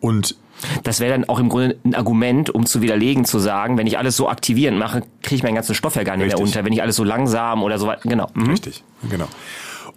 Und 0.00 0.36
das 0.82 1.00
wäre 1.00 1.12
dann 1.12 1.28
auch 1.28 1.38
im 1.38 1.48
Grunde 1.48 1.76
ein 1.84 1.94
Argument, 1.94 2.50
um 2.50 2.66
zu 2.66 2.82
widerlegen, 2.82 3.24
zu 3.24 3.38
sagen, 3.38 3.78
wenn 3.78 3.86
ich 3.86 3.98
alles 3.98 4.16
so 4.16 4.28
aktivierend 4.28 4.78
mache, 4.78 5.02
kriege 5.22 5.36
ich 5.36 5.42
meinen 5.42 5.54
ganzen 5.54 5.74
Stoff 5.74 5.96
ja 5.96 6.04
gar 6.04 6.16
nicht 6.16 6.26
Richtig. 6.26 6.38
mehr 6.38 6.46
unter. 6.46 6.64
Wenn 6.64 6.72
ich 6.72 6.82
alles 6.82 6.96
so 6.96 7.04
langsam 7.04 7.62
oder 7.62 7.78
so 7.78 7.86
weiter. 7.86 8.08
Genau. 8.08 8.28
Mhm. 8.34 8.50
Richtig, 8.50 8.82
genau. 9.08 9.28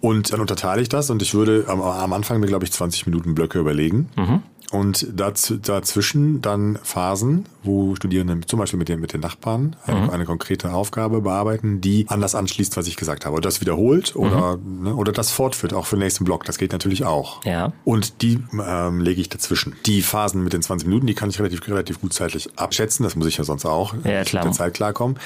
Und 0.00 0.32
dann 0.32 0.40
unterteile 0.40 0.82
ich 0.82 0.88
das 0.88 1.10
und 1.10 1.22
ich 1.22 1.32
würde 1.34 1.66
am, 1.68 1.80
am 1.80 2.12
Anfang 2.12 2.40
mir, 2.40 2.48
glaube 2.48 2.64
ich, 2.64 2.72
20 2.72 3.06
Minuten 3.06 3.34
Blöcke 3.34 3.58
überlegen. 3.58 4.08
Mhm. 4.16 4.42
Und 4.72 5.06
daz, 5.14 5.52
dazwischen 5.60 6.40
dann 6.40 6.78
Phasen, 6.82 7.44
wo 7.62 7.94
Studierende 7.94 8.46
zum 8.46 8.58
Beispiel 8.58 8.78
mit 8.78 8.88
den, 8.88 9.00
mit 9.00 9.12
den 9.12 9.20
Nachbarn 9.20 9.76
mhm. 9.86 10.08
eine 10.08 10.24
konkrete 10.24 10.72
Aufgabe 10.72 11.20
bearbeiten, 11.20 11.82
die 11.82 12.06
an 12.08 12.22
das 12.22 12.34
anschließt, 12.34 12.74
was 12.78 12.86
ich 12.86 12.96
gesagt 12.96 13.26
habe. 13.26 13.36
Oder 13.36 13.42
das 13.42 13.60
wiederholt 13.60 14.16
oder, 14.16 14.56
mhm. 14.56 14.82
ne, 14.82 14.94
oder 14.96 15.12
das 15.12 15.30
fortführt, 15.30 15.74
auch 15.74 15.84
für 15.84 15.96
den 15.96 16.04
nächsten 16.04 16.24
Block. 16.24 16.44
Das 16.44 16.56
geht 16.56 16.72
natürlich 16.72 17.04
auch. 17.04 17.44
Ja. 17.44 17.74
Und 17.84 18.22
die 18.22 18.38
ähm, 18.66 19.00
lege 19.00 19.20
ich 19.20 19.28
dazwischen. 19.28 19.76
Die 19.84 20.00
Phasen 20.00 20.42
mit 20.42 20.54
den 20.54 20.62
20 20.62 20.88
Minuten, 20.88 21.06
die 21.06 21.14
kann 21.14 21.28
ich 21.28 21.38
relativ, 21.38 21.68
relativ 21.68 22.00
gut 22.00 22.14
zeitlich 22.14 22.48
abschätzen. 22.56 23.04
Das 23.04 23.14
muss 23.14 23.26
ich 23.26 23.36
ja 23.36 23.44
sonst 23.44 23.66
auch 23.66 23.92
ja, 24.04 24.24
klar. 24.24 24.44
mit 24.44 24.54
der 24.54 24.58
Zeit 24.58 24.72
klarkommen. 24.72 25.18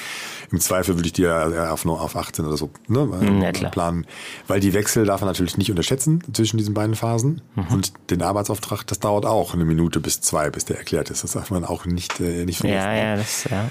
Im 0.50 0.58
Zweifel 0.58 0.96
würde 0.96 1.06
ich 1.06 1.12
die 1.12 1.22
ja 1.22 1.70
auf, 1.72 1.84
nur 1.84 2.00
auf 2.00 2.16
18 2.16 2.44
oder 2.44 2.56
so 2.56 2.70
ne, 2.88 3.40
ja, 3.42 3.52
klar. 3.52 3.70
planen. 3.70 4.06
Weil 4.48 4.58
die 4.58 4.74
Wechsel 4.74 5.04
darf 5.04 5.20
man 5.20 5.28
natürlich 5.28 5.56
nicht 5.56 5.70
unterschätzen 5.70 6.24
zwischen 6.32 6.58
diesen 6.58 6.74
beiden 6.74 6.96
Phasen. 6.96 7.42
Mhm. 7.54 7.66
Und 7.70 7.92
den 8.10 8.22
Arbeitsauftrag, 8.22 8.84
das 8.88 8.98
dauert 8.98 9.24
auch 9.24 9.35
auch 9.36 9.54
eine 9.54 9.64
Minute 9.64 10.00
bis 10.00 10.20
zwei, 10.20 10.50
bis 10.50 10.64
der 10.64 10.78
erklärt 10.78 11.10
ist. 11.10 11.24
Das 11.24 11.32
darf 11.32 11.50
man 11.50 11.64
auch 11.64 11.86
nicht, 11.86 12.20
äh, 12.20 12.44
nicht 12.44 12.58
vergessen. 12.58 12.86
Ja, 12.86 12.94
ja, 12.94 13.16
das, 13.16 13.44
ja. 13.44 13.70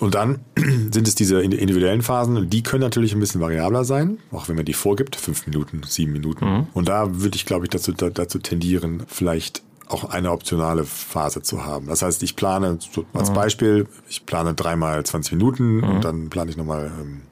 Und 0.00 0.14
dann 0.14 0.40
sind 0.56 1.06
es 1.06 1.14
diese 1.14 1.40
individuellen 1.42 2.02
Phasen 2.02 2.36
und 2.36 2.52
die 2.52 2.62
können 2.62 2.82
natürlich 2.82 3.14
ein 3.14 3.20
bisschen 3.20 3.40
variabler 3.40 3.84
sein, 3.84 4.18
auch 4.32 4.48
wenn 4.48 4.56
man 4.56 4.64
die 4.64 4.72
vorgibt, 4.72 5.16
fünf 5.16 5.46
Minuten, 5.46 5.82
sieben 5.86 6.12
Minuten. 6.12 6.44
Mhm. 6.44 6.66
Und 6.74 6.88
da 6.88 7.20
würde 7.20 7.36
ich, 7.36 7.46
glaube 7.46 7.66
ich, 7.66 7.70
dazu, 7.70 7.92
dazu 7.92 8.38
tendieren, 8.38 9.04
vielleicht 9.06 9.62
auch 9.86 10.04
eine 10.04 10.32
optionale 10.32 10.84
Phase 10.84 11.42
zu 11.42 11.64
haben. 11.64 11.86
Das 11.86 12.02
heißt, 12.02 12.22
ich 12.22 12.36
plane 12.36 12.78
so 12.80 13.04
als 13.12 13.30
mhm. 13.30 13.34
Beispiel, 13.34 13.86
ich 14.08 14.26
plane 14.26 14.54
dreimal 14.54 15.04
20 15.04 15.32
Minuten 15.34 15.76
mhm. 15.76 15.84
und 15.84 16.04
dann 16.04 16.30
plane 16.30 16.50
ich 16.50 16.56
nochmal 16.56 16.90
ähm, 17.00 17.22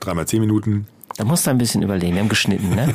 dreimal 0.00 0.26
zehn 0.26 0.40
Minuten. 0.40 0.86
Da 1.16 1.24
musst 1.24 1.46
du 1.46 1.50
ein 1.50 1.58
bisschen 1.58 1.82
überlegen. 1.82 2.14
Wir 2.14 2.20
haben 2.20 2.28
geschnitten, 2.28 2.74
ne? 2.74 2.94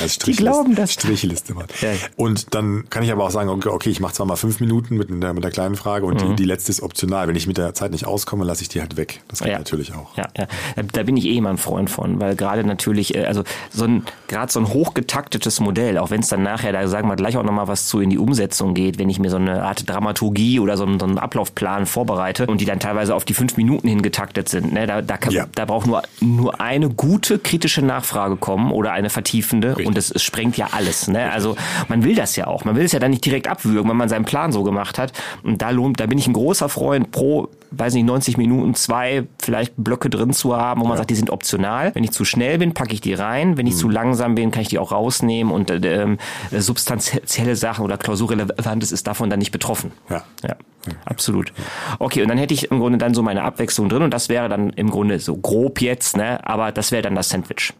als 0.00 0.18
Die 0.18 0.32
glauben 0.32 0.74
das. 0.74 0.92
Strichliste 0.92 1.54
machen. 1.54 1.68
Ja. 1.80 1.90
Und 2.16 2.54
dann 2.54 2.84
kann 2.90 3.02
ich 3.02 3.12
aber 3.12 3.24
auch 3.24 3.30
sagen, 3.30 3.48
okay, 3.48 3.90
ich 3.90 4.00
mache 4.00 4.14
zwar 4.14 4.26
mal 4.26 4.36
fünf 4.36 4.60
Minuten 4.60 4.96
mit 4.96 5.10
einer, 5.10 5.32
mit 5.32 5.44
einer 5.44 5.50
kleinen 5.50 5.76
Frage 5.76 6.06
und 6.06 6.22
mhm. 6.22 6.30
die, 6.30 6.36
die, 6.36 6.44
letzte 6.44 6.70
ist 6.70 6.82
optional. 6.82 7.28
Wenn 7.28 7.36
ich 7.36 7.46
mit 7.46 7.58
der 7.58 7.74
Zeit 7.74 7.92
nicht 7.92 8.06
auskomme, 8.06 8.44
lasse 8.44 8.62
ich 8.62 8.68
die 8.68 8.80
halt 8.80 8.96
weg. 8.96 9.22
Das 9.28 9.40
geht 9.40 9.52
ja. 9.52 9.58
natürlich 9.58 9.94
auch. 9.94 10.16
Ja, 10.16 10.28
ja. 10.36 10.46
Da 10.92 11.02
bin 11.02 11.16
ich 11.16 11.24
eh 11.26 11.36
immer 11.36 11.50
ein 11.50 11.58
Freund 11.58 11.90
von, 11.90 12.20
weil 12.20 12.36
gerade 12.36 12.64
natürlich, 12.64 13.14
äh, 13.14 13.24
also 13.24 13.44
so 13.70 13.84
ein, 13.84 14.04
gerade 14.28 14.52
so 14.52 14.60
ein 14.60 14.68
hochgetaktetes 14.68 15.60
Modell, 15.60 15.98
auch 15.98 16.10
wenn 16.10 16.20
es 16.20 16.28
dann 16.28 16.42
nachher, 16.42 16.72
da 16.72 16.86
sagen 16.88 17.08
wir 17.08 17.16
gleich 17.16 17.36
auch 17.36 17.42
nochmal 17.42 17.68
was 17.68 17.86
zu 17.86 18.00
in 18.00 18.10
die 18.10 18.18
Umsetzung 18.18 18.74
geht, 18.74 18.98
wenn 18.98 19.08
ich 19.08 19.18
mir 19.18 19.30
so 19.30 19.36
eine 19.36 19.62
Art 19.64 19.88
Dramaturgie 19.88 20.60
oder 20.60 20.76
so 20.76 20.84
einen, 20.84 21.00
so 21.00 21.06
einen 21.06 21.18
Ablaufplan 21.18 21.86
vorbereite 21.86 22.46
und 22.46 22.60
die 22.60 22.64
dann 22.64 22.80
teilweise 22.80 23.14
auf 23.14 23.24
die 23.24 23.34
fünf 23.34 23.56
Minuten 23.56 23.88
hingetaktet 23.88 24.48
sind, 24.48 24.72
ne, 24.72 24.86
da, 24.86 25.02
da, 25.02 25.16
kann, 25.16 25.32
ja. 25.40 25.46
da 25.54 25.64
braucht 25.64 25.86
nur, 25.86 26.02
nur 26.20 26.60
eine 26.60 26.88
gute 26.88 27.38
kritische 27.38 27.82
Nachfrage 27.82 28.36
kommen 28.36 28.70
oder 28.72 28.92
eine 28.92 29.10
vertiefende 29.10 29.70
Richtig. 29.70 29.86
und 29.86 29.98
es, 29.98 30.10
es 30.10 30.22
sprengt 30.22 30.56
ja 30.56 30.68
alles. 30.72 31.08
Ne? 31.08 31.30
Also 31.30 31.56
man 31.88 32.04
will 32.04 32.14
das 32.14 32.36
ja 32.36 32.46
auch. 32.46 32.64
Man 32.64 32.76
will 32.76 32.84
es 32.84 32.92
ja 32.92 32.98
dann 32.98 33.10
nicht 33.10 33.24
direkt 33.24 33.48
abwürgen, 33.48 33.90
wenn 33.90 33.96
man 33.96 34.08
seinen 34.08 34.24
Plan 34.24 34.52
so 34.52 34.62
gemacht 34.62 34.98
hat. 34.98 35.12
Und 35.42 35.62
da 35.62 35.70
lohnt, 35.70 36.00
da 36.00 36.06
bin 36.06 36.18
ich 36.18 36.26
ein 36.26 36.32
großer 36.32 36.68
Freund 36.68 37.10
pro 37.10 37.48
weiß 37.70 37.94
nicht, 37.94 38.04
90 38.04 38.36
Minuten 38.36 38.74
zwei 38.74 39.26
vielleicht 39.38 39.74
Blöcke 39.76 40.10
drin 40.10 40.32
zu 40.32 40.56
haben, 40.56 40.80
wo 40.80 40.84
man 40.84 40.94
ja. 40.94 40.98
sagt, 40.98 41.10
die 41.10 41.14
sind 41.14 41.30
optional. 41.30 41.94
Wenn 41.94 42.04
ich 42.04 42.10
zu 42.10 42.24
schnell 42.24 42.58
bin, 42.58 42.74
packe 42.74 42.92
ich 42.92 43.00
die 43.00 43.14
rein. 43.14 43.56
Wenn 43.56 43.66
ich 43.66 43.74
mhm. 43.74 43.78
zu 43.78 43.88
langsam 43.88 44.34
bin, 44.34 44.50
kann 44.50 44.62
ich 44.62 44.68
die 44.68 44.78
auch 44.78 44.92
rausnehmen 44.92 45.52
und 45.52 45.70
äh, 45.70 46.02
äh, 46.02 46.16
substanzielle 46.60 47.56
Sachen 47.56 47.84
oder 47.84 47.96
Klausurrelevantes 47.96 48.92
ist 48.92 49.06
davon 49.06 49.30
dann 49.30 49.38
nicht 49.38 49.52
betroffen. 49.52 49.92
Ja. 50.08 50.24
ja. 50.42 50.56
Absolut. 51.04 51.52
Okay, 51.98 52.22
und 52.22 52.28
dann 52.28 52.38
hätte 52.38 52.54
ich 52.54 52.70
im 52.70 52.78
Grunde 52.78 52.98
dann 52.98 53.14
so 53.14 53.22
meine 53.22 53.42
Abwechslung 53.42 53.88
drin 53.88 54.02
und 54.02 54.14
das 54.14 54.28
wäre 54.28 54.48
dann 54.48 54.70
im 54.70 54.90
Grunde 54.90 55.18
so 55.18 55.36
grob 55.36 55.80
jetzt, 55.80 56.16
ne? 56.16 56.46
Aber 56.46 56.72
das 56.72 56.92
wäre 56.92 57.02
dann 57.02 57.14
das 57.14 57.28
Sandwich. 57.28 57.74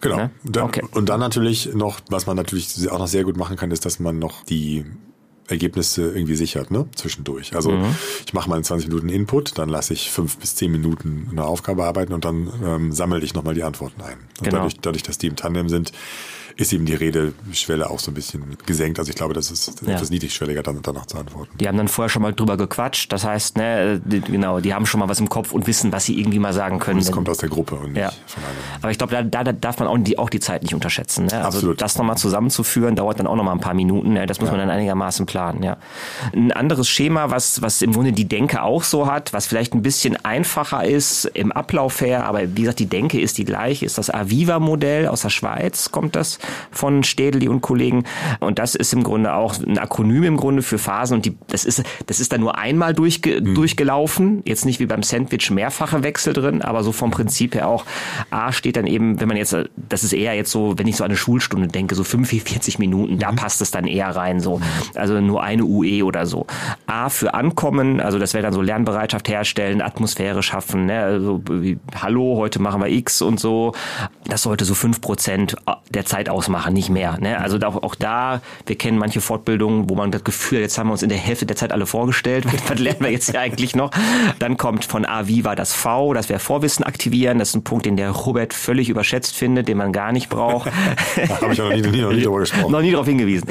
Genau. 0.00 0.16
Ne? 0.16 0.30
Okay. 0.60 0.82
Und 0.92 1.08
dann 1.08 1.20
natürlich 1.20 1.72
noch, 1.74 2.00
was 2.08 2.26
man 2.26 2.36
natürlich 2.36 2.90
auch 2.90 2.98
noch 2.98 3.06
sehr 3.06 3.24
gut 3.24 3.36
machen 3.36 3.56
kann, 3.56 3.70
ist, 3.70 3.86
dass 3.86 3.98
man 3.98 4.18
noch 4.18 4.44
die 4.44 4.84
Ergebnisse 5.48 6.12
irgendwie 6.12 6.36
sichert, 6.36 6.70
ne? 6.70 6.86
Zwischendurch. 6.94 7.54
Also 7.54 7.72
mhm. 7.72 7.94
ich 8.26 8.32
mache 8.32 8.48
mal 8.48 8.62
20 8.62 8.88
Minuten 8.88 9.08
Input, 9.08 9.58
dann 9.58 9.68
lasse 9.68 9.92
ich 9.92 10.10
fünf 10.10 10.38
bis 10.38 10.54
zehn 10.54 10.70
Minuten 10.70 11.28
eine 11.30 11.44
Aufgabe 11.44 11.84
arbeiten 11.84 12.12
und 12.12 12.24
dann 12.24 12.52
ähm, 12.64 12.92
sammle 12.92 13.20
ich 13.20 13.34
nochmal 13.34 13.54
die 13.54 13.64
Antworten 13.64 14.00
ein. 14.00 14.18
Und 14.38 14.44
genau. 14.44 14.58
dadurch, 14.58 14.80
dadurch, 14.80 15.02
dass 15.02 15.18
die 15.18 15.26
im 15.26 15.36
Tandem 15.36 15.68
sind, 15.68 15.92
ist 16.56 16.72
eben 16.72 16.86
die 16.86 16.94
Redeschwelle 16.94 17.88
auch 17.90 17.98
so 17.98 18.10
ein 18.10 18.14
bisschen 18.14 18.56
gesenkt. 18.66 18.98
Also 18.98 19.10
ich 19.10 19.16
glaube, 19.16 19.34
das 19.34 19.50
ist 19.50 19.82
ja. 19.86 19.94
etwas 19.94 20.10
niedrigschwelliger, 20.10 20.62
dann 20.62 20.80
danach 20.82 21.06
zu 21.06 21.18
antworten. 21.18 21.50
Die 21.58 21.68
haben 21.68 21.76
dann 21.76 21.88
vorher 21.88 22.08
schon 22.08 22.22
mal 22.22 22.34
drüber 22.34 22.56
gequatscht. 22.56 23.12
Das 23.12 23.24
heißt, 23.24 23.56
ne, 23.56 24.00
die, 24.04 24.20
genau, 24.20 24.60
die 24.60 24.74
haben 24.74 24.86
schon 24.86 25.00
mal 25.00 25.08
was 25.08 25.20
im 25.20 25.28
Kopf 25.28 25.52
und 25.52 25.66
wissen, 25.66 25.92
was 25.92 26.04
sie 26.04 26.18
irgendwie 26.18 26.38
mal 26.38 26.52
sagen 26.52 26.78
können. 26.78 26.98
Und 26.98 27.06
das 27.06 27.12
kommt 27.12 27.28
aus 27.28 27.38
der 27.38 27.48
Gruppe 27.48 27.76
und 27.76 27.96
ja. 27.96 28.06
nicht 28.06 28.18
von 28.26 28.42
einem. 28.42 28.56
Aber 28.82 28.90
ich 28.90 28.98
glaube, 28.98 29.12
da, 29.12 29.22
da, 29.22 29.44
da 29.44 29.52
darf 29.52 29.78
man 29.78 29.88
auch 29.88 29.98
die, 29.98 30.18
auch 30.18 30.30
die 30.30 30.40
Zeit 30.40 30.62
nicht 30.62 30.74
unterschätzen. 30.74 31.26
Ne? 31.26 31.32
Also 31.44 31.58
Absolut. 31.58 31.80
das 31.80 31.96
nochmal 31.98 32.16
zusammenzuführen, 32.16 32.96
dauert 32.96 33.18
dann 33.20 33.26
auch 33.26 33.36
nochmal 33.36 33.54
ein 33.54 33.60
paar 33.60 33.74
Minuten. 33.74 34.14
Ne? 34.14 34.26
Das 34.26 34.40
muss 34.40 34.48
ja. 34.48 34.56
man 34.56 34.66
dann 34.66 34.70
einigermaßen 34.70 35.26
planen. 35.26 35.62
Ja. 35.62 35.76
Ein 36.32 36.52
anderes 36.52 36.88
Schema, 36.88 37.30
was, 37.30 37.62
was 37.62 37.82
im 37.82 37.92
Grunde 37.92 38.12
die 38.12 38.28
Denke 38.28 38.62
auch 38.62 38.82
so 38.82 39.06
hat, 39.06 39.32
was 39.32 39.46
vielleicht 39.46 39.74
ein 39.74 39.82
bisschen 39.82 40.16
einfacher 40.24 40.84
ist 40.84 41.24
im 41.34 41.52
Ablauf 41.52 42.00
her, 42.00 42.24
aber 42.26 42.56
wie 42.56 42.62
gesagt, 42.62 42.78
die 42.78 42.86
Denke 42.86 43.20
ist 43.20 43.38
die 43.38 43.44
gleiche, 43.44 43.84
ist 43.86 43.98
das 43.98 44.10
Aviva-Modell 44.10 45.08
aus 45.08 45.22
der 45.22 45.30
Schweiz, 45.30 45.90
kommt 45.90 46.16
das 46.16 46.38
von 46.70 47.02
Städeli 47.02 47.48
und 47.48 47.60
Kollegen. 47.60 48.04
Und 48.40 48.58
das 48.58 48.74
ist 48.74 48.92
im 48.92 49.02
Grunde 49.02 49.34
auch 49.34 49.58
ein 49.58 49.78
Akronym 49.78 50.24
im 50.24 50.36
Grunde 50.36 50.62
für 50.62 50.78
Phasen. 50.78 51.16
Und 51.16 51.26
die, 51.26 51.36
das 51.48 51.64
ist, 51.64 51.82
das 52.06 52.20
ist 52.20 52.32
dann 52.32 52.40
nur 52.40 52.58
einmal 52.58 52.94
durchge, 52.94 53.40
mhm. 53.40 53.54
durchgelaufen. 53.54 54.42
Jetzt 54.44 54.64
nicht 54.64 54.80
wie 54.80 54.86
beim 54.86 55.02
Sandwich 55.02 55.50
mehrfache 55.50 56.02
Wechsel 56.02 56.32
drin, 56.32 56.62
aber 56.62 56.82
so 56.82 56.92
vom 56.92 57.10
Prinzip 57.10 57.54
her 57.54 57.68
auch. 57.68 57.84
A 58.30 58.52
steht 58.52 58.76
dann 58.76 58.86
eben, 58.86 59.20
wenn 59.20 59.28
man 59.28 59.36
jetzt, 59.36 59.56
das 59.76 60.04
ist 60.04 60.12
eher 60.12 60.34
jetzt 60.34 60.50
so, 60.50 60.78
wenn 60.78 60.86
ich 60.86 60.96
so 60.96 61.04
an 61.04 61.10
eine 61.10 61.16
Schulstunde 61.16 61.68
denke, 61.68 61.94
so 61.94 62.04
45 62.04 62.78
Minuten, 62.78 63.14
mhm. 63.14 63.18
da 63.18 63.32
passt 63.32 63.60
es 63.60 63.70
dann 63.70 63.86
eher 63.86 64.08
rein, 64.08 64.40
so. 64.40 64.60
Also 64.94 65.20
nur 65.20 65.42
eine 65.42 65.64
UE 65.64 66.04
oder 66.04 66.26
so. 66.26 66.46
A 66.86 67.08
für 67.08 67.34
Ankommen, 67.34 68.00
also 68.00 68.18
das 68.18 68.34
wäre 68.34 68.42
dann 68.42 68.52
so 68.52 68.62
Lernbereitschaft 68.62 69.28
herstellen, 69.28 69.82
Atmosphäre 69.82 70.42
schaffen, 70.42 70.86
ne? 70.86 71.02
also 71.02 71.42
wie, 71.50 71.78
hallo, 72.00 72.36
heute 72.36 72.60
machen 72.60 72.80
wir 72.80 72.88
X 72.88 73.22
und 73.22 73.40
so. 73.40 73.72
Das 74.24 74.42
sollte 74.42 74.64
so 74.64 74.74
fünf 74.74 75.00
Prozent 75.00 75.56
der 75.90 76.04
Zeit 76.04 76.28
ausmachen, 76.30 76.72
nicht 76.72 76.88
mehr. 76.90 77.18
Ne? 77.20 77.40
Also 77.40 77.58
auch, 77.58 77.82
auch 77.82 77.94
da, 77.94 78.40
wir 78.66 78.76
kennen 78.76 78.98
manche 78.98 79.20
Fortbildungen, 79.20 79.88
wo 79.88 79.94
man 79.94 80.10
das 80.10 80.24
Gefühl, 80.24 80.60
jetzt 80.60 80.78
haben 80.78 80.88
wir 80.88 80.92
uns 80.92 81.02
in 81.02 81.08
der 81.08 81.18
Hälfte 81.18 81.46
der 81.46 81.56
Zeit 81.56 81.72
alle 81.72 81.86
vorgestellt, 81.86 82.44
was 82.68 82.78
lernen 82.78 83.00
wir 83.00 83.10
jetzt 83.10 83.30
hier 83.30 83.40
eigentlich 83.40 83.76
noch? 83.76 83.90
Dann 84.38 84.56
kommt 84.56 84.84
von 84.84 85.04
Aviva 85.04 85.54
das 85.54 85.72
V, 85.72 86.14
das 86.14 86.28
wäre 86.28 86.40
Vorwissen 86.40 86.84
aktivieren, 86.84 87.38
das 87.38 87.50
ist 87.50 87.56
ein 87.56 87.64
Punkt, 87.64 87.86
den 87.86 87.96
der 87.96 88.10
Robert 88.10 88.54
völlig 88.54 88.88
überschätzt 88.88 89.36
findet, 89.36 89.68
den 89.68 89.76
man 89.76 89.92
gar 89.92 90.12
nicht 90.12 90.28
braucht. 90.28 90.70
da 91.28 91.40
habe 91.40 91.52
ich 91.52 91.58
noch 91.58 91.70
nie, 91.70 91.82
noch 91.82 91.90
nie, 91.90 92.00
noch 92.00 92.12
nie 92.12 92.22
darüber 92.22 92.40
gesprochen. 92.40 92.72
noch 92.72 92.82
nie 92.82 92.92
darauf 92.92 93.06
hingewiesen. 93.06 93.48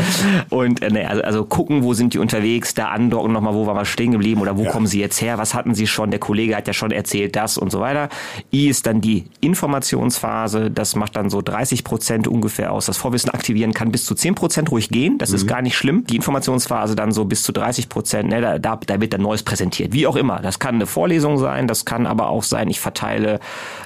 Und 0.49 0.81
äh, 0.81 0.89
ne, 0.89 1.09
also, 1.09 1.23
also 1.23 1.45
gucken, 1.45 1.83
wo 1.83 1.93
sind 1.93 2.13
die 2.13 2.19
unterwegs, 2.19 2.73
da 2.73 2.89
andocken 2.89 3.31
nochmal, 3.31 3.53
wo 3.53 3.65
waren 3.67 3.75
wir 3.75 3.85
stehen 3.85 4.11
geblieben 4.11 4.41
oder 4.41 4.57
wo 4.57 4.63
ja. 4.63 4.71
kommen 4.71 4.87
sie 4.87 4.99
jetzt 4.99 5.21
her, 5.21 5.37
was 5.37 5.53
hatten 5.53 5.75
sie 5.75 5.87
schon, 5.87 6.11
der 6.11 6.19
Kollege 6.19 6.55
hat 6.55 6.67
ja 6.67 6.73
schon 6.73 6.91
erzählt 6.91 7.35
das 7.35 7.57
und 7.57 7.71
so 7.71 7.79
weiter. 7.79 8.09
I 8.53 8.69
ist 8.69 8.85
dann 8.85 9.01
die 9.01 9.25
Informationsphase, 9.41 10.71
das 10.71 10.95
macht 10.95 11.15
dann 11.15 11.29
so 11.29 11.41
30 11.41 11.83
Prozent 11.83 12.27
ungefähr 12.27 12.68
aus, 12.69 12.85
das 12.85 12.97
Vorwissen 12.97 13.29
aktivieren 13.29 13.73
kann 13.73 13.91
bis 13.91 14.05
zu 14.05 14.15
10 14.15 14.35
Prozent 14.35 14.71
ruhig 14.71 14.89
gehen. 14.89 15.17
Das 15.17 15.29
mhm. 15.29 15.35
ist 15.35 15.47
gar 15.47 15.61
nicht 15.61 15.75
schlimm. 15.75 16.05
Die 16.05 16.15
Informationsphase 16.15 16.95
dann 16.95 17.11
so 17.11 17.25
bis 17.25 17.43
zu 17.43 17.51
30 17.51 17.89
Prozent, 17.89 18.29
ne, 18.29 18.41
da, 18.41 18.59
da, 18.59 18.79
da 18.85 19.01
wird 19.01 19.13
dann 19.13 19.21
Neues 19.21 19.43
präsentiert. 19.43 19.93
Wie 19.93 20.07
auch 20.07 20.15
immer. 20.15 20.39
Das 20.39 20.59
kann 20.59 20.75
eine 20.75 20.85
Vorlesung 20.85 21.37
sein, 21.37 21.67
das 21.67 21.85
kann 21.85 22.05
aber 22.05 22.29
auch 22.29 22.43
sein, 22.43 22.69
ich 22.69 22.79
verteile 22.79 23.39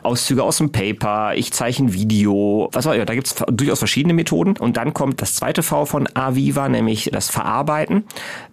Auszüge 0.04 0.44
aus 0.44 0.58
dem 0.58 0.72
Paper, 0.72 1.34
ich 1.36 1.54
zeichne 1.54 1.94
Video, 1.94 2.70
was 2.72 2.88
auch 2.88 2.94
immer. 2.94 3.06
Da 3.06 3.16
gibt 3.16 3.28
es 3.28 3.36
durchaus 3.52 3.80
verschiedene 3.80 4.14
Methoden. 4.14 4.56
Und 4.58 4.78
dann 4.78 4.94
kommt 4.94 5.22
das 5.22 5.36
zweite 5.36 5.64
V 5.64 5.86
von 5.86 6.08
Aviva, 6.14 6.70
nämlich 6.70 7.10
das 7.12 7.30
Verarbeiten. 7.30 8.04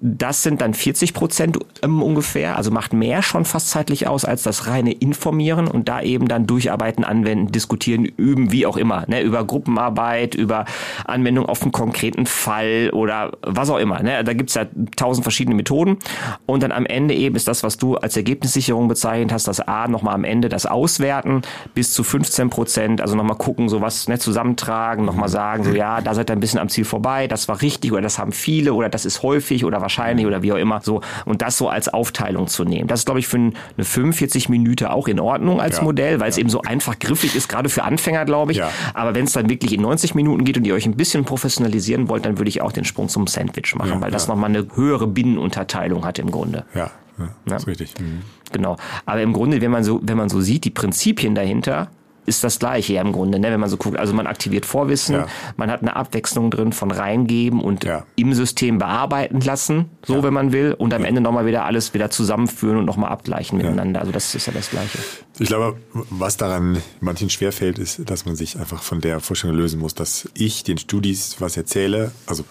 Das 0.01 0.43
sind 0.43 0.61
dann 0.61 0.75
40 0.75 1.15
Prozent 1.15 1.59
ähm, 1.83 2.03
ungefähr, 2.03 2.57
also 2.57 2.71
macht 2.71 2.93
mehr 2.93 3.23
schon 3.23 3.45
fast 3.45 3.71
zeitlich 3.71 4.07
aus 4.07 4.25
als 4.25 4.43
das 4.43 4.67
reine 4.67 4.93
Informieren 4.93 5.69
und 5.69 5.89
da 5.89 6.03
eben 6.03 6.29
dann 6.29 6.47
durcharbeiten, 6.47 7.05
anwenden, 7.05 7.53
diskutieren, 7.53 8.05
üben, 8.05 8.53
wie 8.53 8.67
auch 8.67 8.77
immer, 8.77 9.05
ne, 9.09 9.23
über 9.23 9.45
Gruppenarbeit, 9.45 10.20
über 10.35 10.65
Anwendung 11.05 11.47
auf 11.47 11.63
einen 11.63 11.73
konkreten 11.73 12.27
Fall 12.27 12.91
oder 12.93 13.33
was 13.43 13.71
auch 13.71 13.79
immer. 13.79 14.03
Ne? 14.03 14.23
Da 14.25 14.33
gibt's 14.33 14.55
ja 14.55 14.67
tausend 14.97 15.25
verschiedene 15.25 15.55
Methoden 15.57 15.99
und 16.47 16.63
dann 16.63 16.73
am 16.73 16.87
Ende 16.87 17.15
eben 17.15 17.37
ist 17.37 17.49
das, 17.49 17.63
was 17.63 17.77
du 17.79 17.97
als 17.97 18.17
Ergebnissicherung 18.17 18.89
bezeichnet 18.89 19.33
hast, 19.33 19.49
das 19.49 19.61
A 19.61 19.89
nochmal 19.89 20.15
am 20.15 20.25
Ende 20.25 20.49
das 20.49 20.67
Auswerten 20.67 21.43
bis 21.75 21.93
zu 21.93 22.03
15 22.05 22.51
Prozent, 22.51 23.01
also 23.01 23.17
nochmal 23.17 23.37
gucken, 23.37 23.69
so 23.69 23.81
was 23.81 24.09
ne, 24.09 24.19
zusammentragen, 24.19 25.05
nochmal 25.05 25.29
sagen, 25.29 25.65
so 25.65 25.71
ja, 25.73 26.01
da 26.01 26.15
seid 26.15 26.31
ihr 26.31 26.35
ein 26.37 26.41
bisschen 26.41 26.61
am 26.61 26.69
Ziel 26.69 26.85
vorbei, 26.85 27.27
das 27.27 27.49
war 27.49 27.63
richtig 27.63 27.93
oder 27.93 28.03
das 28.03 28.19
haben 28.19 28.33
viele 28.33 28.75
oder 28.75 28.89
das 28.89 29.05
ist 29.05 29.23
häufig 29.23 29.65
oder 29.65 29.81
wahrscheinlich 29.81 30.27
oder 30.27 30.43
wie 30.43 30.53
auch 30.53 30.57
immer 30.57 30.81
so 30.83 31.01
und 31.25 31.43
das 31.43 31.57
so 31.59 31.69
als 31.69 31.89
Aufteilung 31.89 32.47
zu 32.47 32.65
nehmen. 32.65 32.89
Das 32.89 33.01
ist, 33.01 33.05
glaube 33.07 33.21
ich, 33.21 33.27
für 33.29 33.37
eine 33.37 33.53
45 33.79 34.49
Minuten 34.49 34.87
auch 34.87 35.09
in 35.09 35.21
Ordnung 35.21 35.61
als 35.61 35.79
Ja. 35.79 35.83
Modell, 35.85 36.21
weil 36.21 36.29
es 36.31 36.37
Ja. 36.37 36.41
eben 36.41 36.51
so 36.51 36.63
einfach 36.63 36.99
griffig 36.99 37.35
ist, 37.37 37.49
gerade 37.49 37.69
für 37.69 37.85
Anfänger, 37.85 38.25
glaube 38.25 38.53
ich. 38.53 38.59
Ja. 38.59 38.71
Aber 38.95 39.15
wenn 39.15 39.25
es 39.25 39.33
dann 39.33 39.49
wirklich 39.49 39.73
in 39.73 39.81
90 39.83 40.10
Minuten 40.15 40.45
geht 40.45 40.57
und 40.57 40.67
ihr 40.67 40.75
euch 40.75 40.87
ein 40.87 40.97
bisschen 40.97 41.25
professionalisieren 41.25 42.09
wollt, 42.09 42.25
dann 42.25 42.39
würde 42.39 42.49
ich 42.49 42.63
auch 42.63 42.73
den 42.73 42.85
Sprung 42.85 43.09
zum 43.09 43.27
Sandwich 43.27 43.75
machen, 43.75 43.91
Ja, 43.95 44.01
weil 44.01 44.11
das 44.11 44.27
ja. 44.27 44.35
nochmal 44.35 44.51
eine 44.51 44.67
höhere 44.75 45.07
Binnenunterteilung 45.07 46.05
hat 46.05 46.19
im 46.19 46.31
Grunde. 46.31 46.65
Ja, 46.75 46.91
ja, 47.19 47.29
Ja. 47.49 47.57
ist 47.57 47.67
richtig. 47.67 47.95
Mhm. 48.01 48.23
Genau. 48.53 48.77
Aber 49.07 49.23
im 49.23 49.33
Grunde, 49.33 49.61
wenn 49.61 49.71
man 49.71 49.85
so, 49.85 50.01
wenn 50.03 50.17
man 50.17 50.29
so 50.29 50.41
sieht, 50.41 50.65
die 50.65 50.71
Prinzipien 50.71 51.35
dahinter 51.35 51.89
ist 52.31 52.43
das 52.45 52.59
gleiche 52.59 52.95
ja 52.95 53.03
im 53.03 53.13
Grunde, 53.13 53.39
ne? 53.39 53.51
wenn 53.51 53.61
man 53.61 53.69
so 53.69 53.77
guckt. 53.77 53.99
Also 53.99 54.15
man 54.15 54.27
aktiviert 54.27 54.65
Vorwissen, 54.65 55.17
Ja. 55.17 55.27
man 55.57 55.71
hat 55.71 55.83
eine 55.83 55.97
Abwechslung 55.97 56.51
drin 56.51 56.73
von 56.73 56.91
reingeben 56.91 57.61
und 57.61 57.85
Ja. 57.85 58.07
im 58.17 58.33
System 58.33 58.79
bearbeiten 58.79 59.41
lassen, 59.41 59.91
so 60.07 60.23
wenn 60.23 60.33
man 60.33 60.53
will, 60.53 60.75
und 60.79 60.95
am 60.95 61.05
Ende 61.05 61.21
nochmal 61.21 61.45
wieder 61.45 61.65
alles 61.67 61.93
wieder 61.93 62.09
zusammenführen 62.11 62.79
und 62.79 62.85
nochmal 62.87 63.11
abgleichen 63.11 63.59
miteinander. 63.59 64.01
Also 64.01 64.13
das 64.13 64.35
ist 64.35 64.47
ja 64.47 64.53
das 64.53 64.71
Gleiche. 64.71 64.99
Ich 65.39 65.49
glaube, 65.49 65.77
was 66.11 66.37
daran 66.39 66.81
manchen 67.01 67.29
schwerfällt, 67.29 67.79
ist, 67.79 68.09
dass 68.09 68.25
man 68.25 68.37
sich 68.37 68.59
einfach 68.59 68.83
von 68.83 69.01
der 69.01 69.21
Vorstellung 69.21 69.57
lösen 69.57 69.81
muss, 69.81 69.95
dass 69.95 70.29
ich 70.35 70.63
den 70.65 70.79
Studis 70.79 71.37
was 71.41 71.57
erzähle, 71.57 72.13
also 72.27 72.45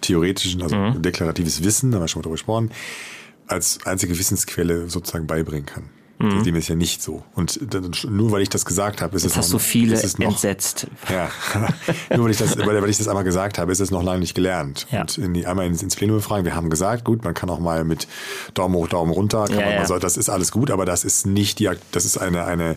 theoretischen, 0.00 0.62
also 0.62 0.76
Mhm. 0.76 1.02
deklaratives 1.02 1.64
Wissen, 1.64 1.90
da 1.90 1.96
haben 1.96 2.04
wir 2.04 2.08
schon 2.08 2.20
mal 2.20 2.24
drüber 2.24 2.34
gesprochen, 2.34 2.70
als 3.48 3.78
einzige 3.86 4.18
Wissensquelle 4.18 4.88
sozusagen 4.88 5.26
beibringen 5.26 5.66
kann. 5.66 5.84
Dem 6.18 6.56
ist 6.56 6.68
ja 6.68 6.74
nicht 6.74 7.02
so. 7.02 7.22
Und 7.34 7.60
dann- 7.74 7.92
nur 8.08 8.32
weil 8.32 8.40
ich 8.40 8.48
das 8.48 8.64
gesagt 8.64 9.02
habe, 9.02 9.16
ist 9.16 9.22
Mhm. 9.22 9.26
Jetzt 9.28 9.32
es 9.32 9.36
hast 9.38 9.48
noch, 9.52 9.58
du 9.60 9.64
viele 9.64 9.94
ist 10.00 10.18
noch, 10.18 10.28
entsetzt. 10.30 10.86
Ja, 11.10 11.28
nur 12.16 12.24
weil 12.24 12.30
ich, 12.30 12.38
das, 12.38 12.56
weil, 12.56 12.80
weil 12.82 12.88
ich 12.88 12.96
das 12.96 13.06
einmal 13.08 13.24
gesagt 13.24 13.58
habe, 13.58 13.70
ist 13.70 13.80
es 13.80 13.90
noch 13.90 14.02
lange 14.02 14.20
nicht 14.20 14.34
gelernt. 14.34 14.86
Ja. 14.90 15.02
Und 15.02 15.18
in 15.18 15.34
die, 15.34 15.46
einmal 15.46 15.66
ins, 15.66 15.82
ins 15.82 15.94
Plenum 15.94 16.16
befragen, 16.16 16.44
wir 16.46 16.54
haben 16.54 16.70
gesagt, 16.70 17.04
gut, 17.04 17.22
man 17.22 17.34
kann 17.34 17.50
auch 17.50 17.58
mal 17.60 17.84
mit 17.84 18.08
Daumen 18.54 18.74
hoch, 18.76 18.88
Daumen 18.88 19.12
runter, 19.12 19.44
kann 19.44 19.58
Ja, 19.58 19.60
man, 19.64 19.70
ja. 19.72 19.78
man 19.80 19.86
soll, 19.86 20.00
das 20.00 20.16
ist 20.16 20.30
alles 20.30 20.52
gut, 20.52 20.70
aber 20.70 20.86
das 20.86 21.04
ist 21.04 21.26
nicht 21.26 21.58
die, 21.58 21.68
das 21.92 22.04
ist 22.06 22.16
eine, 22.16 22.44
eine 22.46 22.76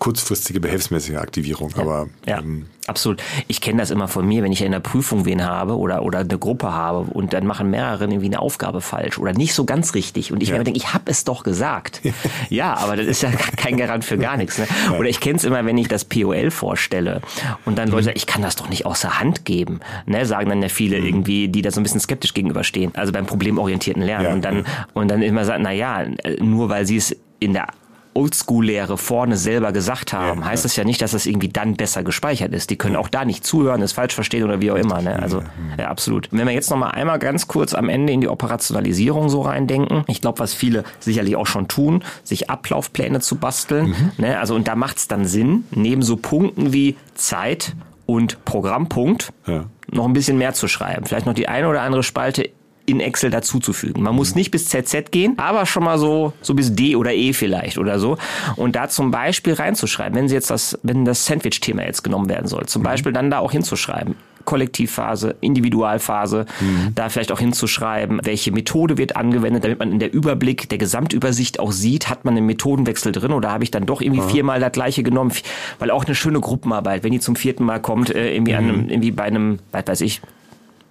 kurzfristige 0.00 0.58
behelfsmäßige 0.58 1.14
Aktivierung. 1.16 1.72
Aber 1.76 2.08
Ja, 2.26 2.40
ähm, 2.40 2.66
absolut. 2.92 3.22
Ich 3.48 3.60
kenne 3.62 3.78
das 3.78 3.90
immer 3.90 4.06
von 4.06 4.26
mir, 4.26 4.42
wenn 4.42 4.52
ich 4.52 4.60
in 4.60 4.70
der 4.70 4.80
Prüfung 4.80 5.24
wen 5.24 5.44
habe 5.44 5.78
oder, 5.78 6.02
oder 6.02 6.18
eine 6.20 6.38
Gruppe 6.38 6.72
habe 6.74 6.98
und 7.10 7.32
dann 7.32 7.46
machen 7.46 7.70
mehrere 7.70 8.04
irgendwie 8.04 8.26
eine 8.26 8.38
Aufgabe 8.40 8.82
falsch 8.82 9.18
oder 9.18 9.32
nicht 9.32 9.54
so 9.54 9.64
ganz 9.64 9.94
richtig 9.94 10.30
und 10.30 10.42
ich 10.42 10.50
Ja. 10.50 10.58
mir 10.58 10.64
denke, 10.64 10.76
ich 10.78 10.92
habe 10.92 11.04
es 11.10 11.24
doch 11.24 11.42
gesagt. 11.42 12.02
ja, 12.50 12.74
aber 12.76 12.96
das 12.96 13.06
ist 13.06 13.22
ja 13.22 13.30
kein 13.30 13.78
Garant 13.78 14.04
für 14.04 14.18
gar 14.18 14.36
nichts. 14.36 14.58
Ne? 14.58 14.66
Oder 14.98 15.08
ich 15.08 15.20
kenne 15.20 15.36
es 15.36 15.44
immer, 15.44 15.64
wenn 15.64 15.78
ich 15.78 15.88
das 15.88 16.04
POL 16.04 16.50
vorstelle 16.50 17.22
und 17.64 17.78
dann 17.78 17.88
Mhm. 17.88 17.92
Leute 17.94 18.04
sagen, 18.04 18.16
ich 18.16 18.26
kann 18.26 18.42
das 18.42 18.56
doch 18.56 18.68
nicht 18.68 18.84
außer 18.86 19.18
Hand 19.18 19.44
geben. 19.46 19.80
Ne? 20.06 20.26
Sagen 20.26 20.50
dann 20.50 20.60
ja 20.62 20.68
viele 20.68 21.00
Mhm. 21.00 21.06
irgendwie, 21.06 21.48
die 21.48 21.62
da 21.62 21.70
so 21.70 21.80
ein 21.80 21.82
bisschen 21.82 22.00
skeptisch 22.00 22.34
gegenüberstehen. 22.34 22.92
Also 22.94 23.12
beim 23.12 23.24
problemorientierten 23.26 24.02
Lernen. 24.02 24.26
Ja, 24.26 24.32
und 24.34 24.44
dann, 24.44 24.64
und 24.92 25.08
dann 25.10 25.22
immer 25.22 25.44
sagen, 25.44 25.62
na 25.64 25.72
ja, 25.72 26.04
nur 26.40 26.68
weil 26.68 26.86
sie 26.86 26.96
es 26.96 27.16
in 27.40 27.54
der 27.54 27.66
Oldschool-Lehre 28.14 28.98
vorne 28.98 29.36
selber 29.36 29.72
gesagt 29.72 30.12
haben, 30.12 30.40
Ja, 30.40 30.46
heißt 30.46 30.64
das 30.64 30.76
ja 30.76 30.84
nicht, 30.84 31.00
dass 31.02 31.12
das 31.12 31.26
irgendwie 31.26 31.48
dann 31.48 31.74
besser 31.76 32.02
gespeichert 32.02 32.52
ist. 32.52 32.70
Die 32.70 32.76
können 32.76 32.96
auch 32.96 33.08
da 33.08 33.24
nicht 33.24 33.44
zuhören, 33.46 33.82
es 33.82 33.92
falsch 33.92 34.14
verstehen 34.14 34.44
oder 34.44 34.60
wie 34.60 34.70
auch 34.70 34.76
immer. 34.76 35.00
Ne? 35.02 35.18
Also 35.20 35.42
ja, 35.78 35.88
absolut. 35.88 36.28
Wenn 36.30 36.46
wir 36.46 36.54
jetzt 36.54 36.70
noch 36.70 36.76
mal 36.78 36.90
einmal 36.90 37.18
ganz 37.18 37.48
kurz 37.48 37.74
am 37.74 37.88
Ende 37.88 38.12
in 38.12 38.20
die 38.20 38.28
Operationalisierung 38.28 39.28
so 39.28 39.42
reindenken, 39.42 40.04
ich 40.08 40.20
glaube, 40.20 40.38
was 40.38 40.54
viele 40.54 40.84
sicherlich 41.00 41.36
auch 41.36 41.46
schon 41.46 41.68
tun, 41.68 42.04
sich 42.24 42.50
Ablaufpläne 42.50 43.20
zu 43.20 43.36
basteln. 43.36 43.94
Ne? 44.18 44.38
Also 44.38 44.54
und 44.54 44.68
da 44.68 44.76
macht 44.76 44.98
es 44.98 45.08
dann 45.08 45.24
Sinn, 45.26 45.64
neben 45.70 46.02
so 46.02 46.16
Punkten 46.16 46.72
wie 46.72 46.96
Zeit 47.14 47.74
und 48.06 48.44
Programmpunkt 48.44 49.32
Ja. 49.46 49.64
noch 49.90 50.04
ein 50.06 50.12
bisschen 50.12 50.36
mehr 50.38 50.52
zu 50.54 50.68
schreiben. 50.68 51.06
Vielleicht 51.06 51.26
noch 51.26 51.34
die 51.34 51.48
eine 51.48 51.68
oder 51.68 51.82
andere 51.82 52.02
Spalte 52.02 52.50
in 52.86 53.00
Excel 53.00 53.30
dazuzufügen. 53.30 54.02
Man 54.02 54.14
muss 54.14 54.34
nicht 54.34 54.50
bis 54.50 54.68
ZZ 54.68 55.10
gehen, 55.10 55.34
aber 55.38 55.66
schon 55.66 55.84
mal 55.84 55.98
so, 55.98 56.32
so 56.42 56.54
bis 56.54 56.74
D 56.74 56.96
oder 56.96 57.12
E 57.12 57.32
vielleicht 57.32 57.78
oder 57.78 57.98
so. 57.98 58.18
Und 58.56 58.76
da 58.76 58.88
zum 58.88 59.10
Beispiel 59.10 59.54
reinzuschreiben, 59.54 60.16
wenn 60.18 60.28
Sie 60.28 60.34
jetzt 60.34 60.50
das, 60.50 60.78
wenn 60.82 61.04
das 61.04 61.26
Sandwich-Thema 61.26 61.84
jetzt 61.84 62.02
genommen 62.02 62.28
werden 62.28 62.46
soll, 62.46 62.66
zum 62.66 62.82
Beispiel 62.82 63.12
dann 63.12 63.30
da 63.30 63.38
auch 63.38 63.52
hinzuschreiben. 63.52 64.14
Kollektivphase, 64.44 65.36
Individualphase, 65.40 66.46
da 66.96 67.08
vielleicht 67.08 67.30
auch 67.30 67.38
hinzuschreiben, 67.38 68.20
welche 68.24 68.50
Methode 68.50 68.98
wird 68.98 69.14
angewendet, 69.14 69.62
damit 69.62 69.78
man 69.78 69.92
in 69.92 70.00
der 70.00 70.12
Überblick, 70.12 70.68
der 70.68 70.78
Gesamtübersicht 70.78 71.60
auch 71.60 71.70
sieht, 71.70 72.08
hat 72.08 72.24
man 72.24 72.36
einen 72.36 72.46
Methodenwechsel 72.46 73.12
drin 73.12 73.32
oder 73.32 73.52
habe 73.52 73.62
ich 73.62 73.70
dann 73.70 73.86
doch 73.86 74.00
irgendwie 74.00 74.22
viermal 74.22 74.58
das 74.58 74.72
gleiche 74.72 75.04
genommen, 75.04 75.32
weil 75.78 75.92
auch 75.92 76.04
eine 76.04 76.16
schöne 76.16 76.40
Gruppenarbeit, 76.40 77.04
wenn 77.04 77.12
die 77.12 77.20
zum 77.20 77.36
vierten 77.36 77.64
Mal 77.64 77.80
kommt, 77.80 78.12
äh, 78.12 78.34
irgendwie 78.34 78.54
an 78.54 78.64
einem, 78.64 78.88
irgendwie 78.88 79.12
bei 79.12 79.24
einem, 79.24 79.60
was 79.70 79.86
weiß 79.86 80.00
ich, 80.00 80.20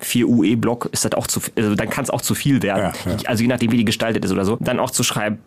4 0.01 0.27
UE-Block 0.27 0.89
ist 0.91 1.05
das 1.05 1.13
auch 1.13 1.27
zu 1.27 1.39
viel, 1.39 1.53
also 1.55 1.75
dann 1.75 1.89
kann 1.89 2.03
es 2.03 2.09
auch 2.09 2.21
zu 2.21 2.35
viel 2.35 2.61
werden. 2.61 2.93
Ja, 3.05 3.11
ja. 3.11 3.17
Also 3.25 3.43
je 3.43 3.47
nachdem, 3.47 3.71
wie 3.71 3.77
die 3.77 3.85
gestaltet 3.85 4.25
ist 4.25 4.31
oder 4.31 4.45
so. 4.45 4.57
Dann 4.59 4.79
auch 4.79 4.91
zu 4.91 5.03
schreiben, 5.03 5.39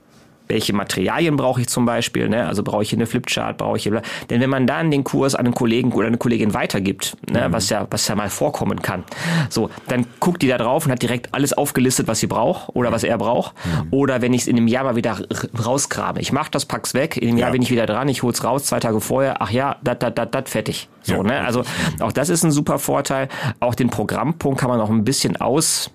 welche 0.49 0.73
Materialien 0.75 1.37
brauche 1.37 1.61
ich 1.63 1.69
zum 1.69 1.87
Beispiel, 1.87 2.29
ne? 2.29 2.47
Also 2.47 2.63
brauche 2.63 2.83
ich 2.83 2.91
hier 2.91 2.99
eine 2.99 3.07
Flipchart, 3.07 3.57
brauche 3.57 3.77
ich 3.79 3.85
hier, 3.85 4.03
denn 4.31 4.41
wenn 4.41 4.51
man 4.51 4.67
dann 4.67 4.91
den 4.91 5.03
Kurs 5.05 5.35
an 5.35 5.47
einen 5.47 5.55
Kollegen 5.55 5.93
oder 5.93 6.07
eine 6.07 6.19
Kollegin 6.19 6.53
weitergibt, 6.55 7.17
ne, 7.31 7.47
was 7.51 7.71
ja, 7.71 7.87
was 7.91 8.07
ja 8.09 8.15
mal 8.15 8.29
vorkommen 8.29 8.83
kann, 8.83 9.05
so, 9.49 9.71
dann 9.89 10.07
guckt 10.21 10.43
die 10.43 10.49
da 10.49 10.59
drauf 10.59 10.85
und 10.85 10.93
hat 10.93 11.01
direkt 11.03 11.33
alles 11.35 11.53
aufgelistet, 11.55 12.09
was 12.09 12.21
sie 12.21 12.27
braucht 12.27 12.69
oder 12.75 12.93
was 12.93 13.05
er 13.05 13.17
braucht. 13.19 13.55
Oder 13.91 14.21
wenn 14.21 14.33
ich 14.35 14.43
es 14.43 14.47
in 14.49 14.57
einem 14.57 14.69
Jahr 14.69 14.85
mal 14.85 14.97
wieder 14.97 15.19
rausgrabe, 15.65 16.21
ich 16.21 16.33
mache 16.33 16.51
das, 16.51 16.67
pack's 16.67 16.95
weg, 16.95 17.17
in 17.17 17.29
einem 17.29 17.39
Jahr 17.39 17.49
Ja. 17.49 17.53
bin 17.53 17.63
ich 17.63 17.71
wieder 17.71 17.87
dran, 17.87 18.09
ich 18.09 18.23
hol's 18.23 18.45
raus, 18.45 18.65
zwei 18.65 18.81
Tage 18.81 19.01
vorher, 19.01 19.41
ach 19.41 19.51
ja, 19.51 19.77
dat, 19.83 20.03
dat, 20.03 20.19
dat, 20.19 20.35
dat, 20.35 20.49
fertig. 20.49 20.89
So, 21.03 21.15
Ja, 21.15 21.23
ne? 21.23 21.41
Also 21.41 21.63
auch 22.01 22.13
das 22.13 22.29
ist 22.29 22.45
ein 22.45 22.51
super 22.51 22.79
Vorteil. 22.79 23.29
Auch 23.61 23.75
den 23.75 23.91
Programmpunkt 23.91 24.61
kann 24.61 24.69
man 24.69 24.79
noch 24.79 24.91
ein 24.91 25.05
bisschen 25.05 25.37
aus, 25.37 25.91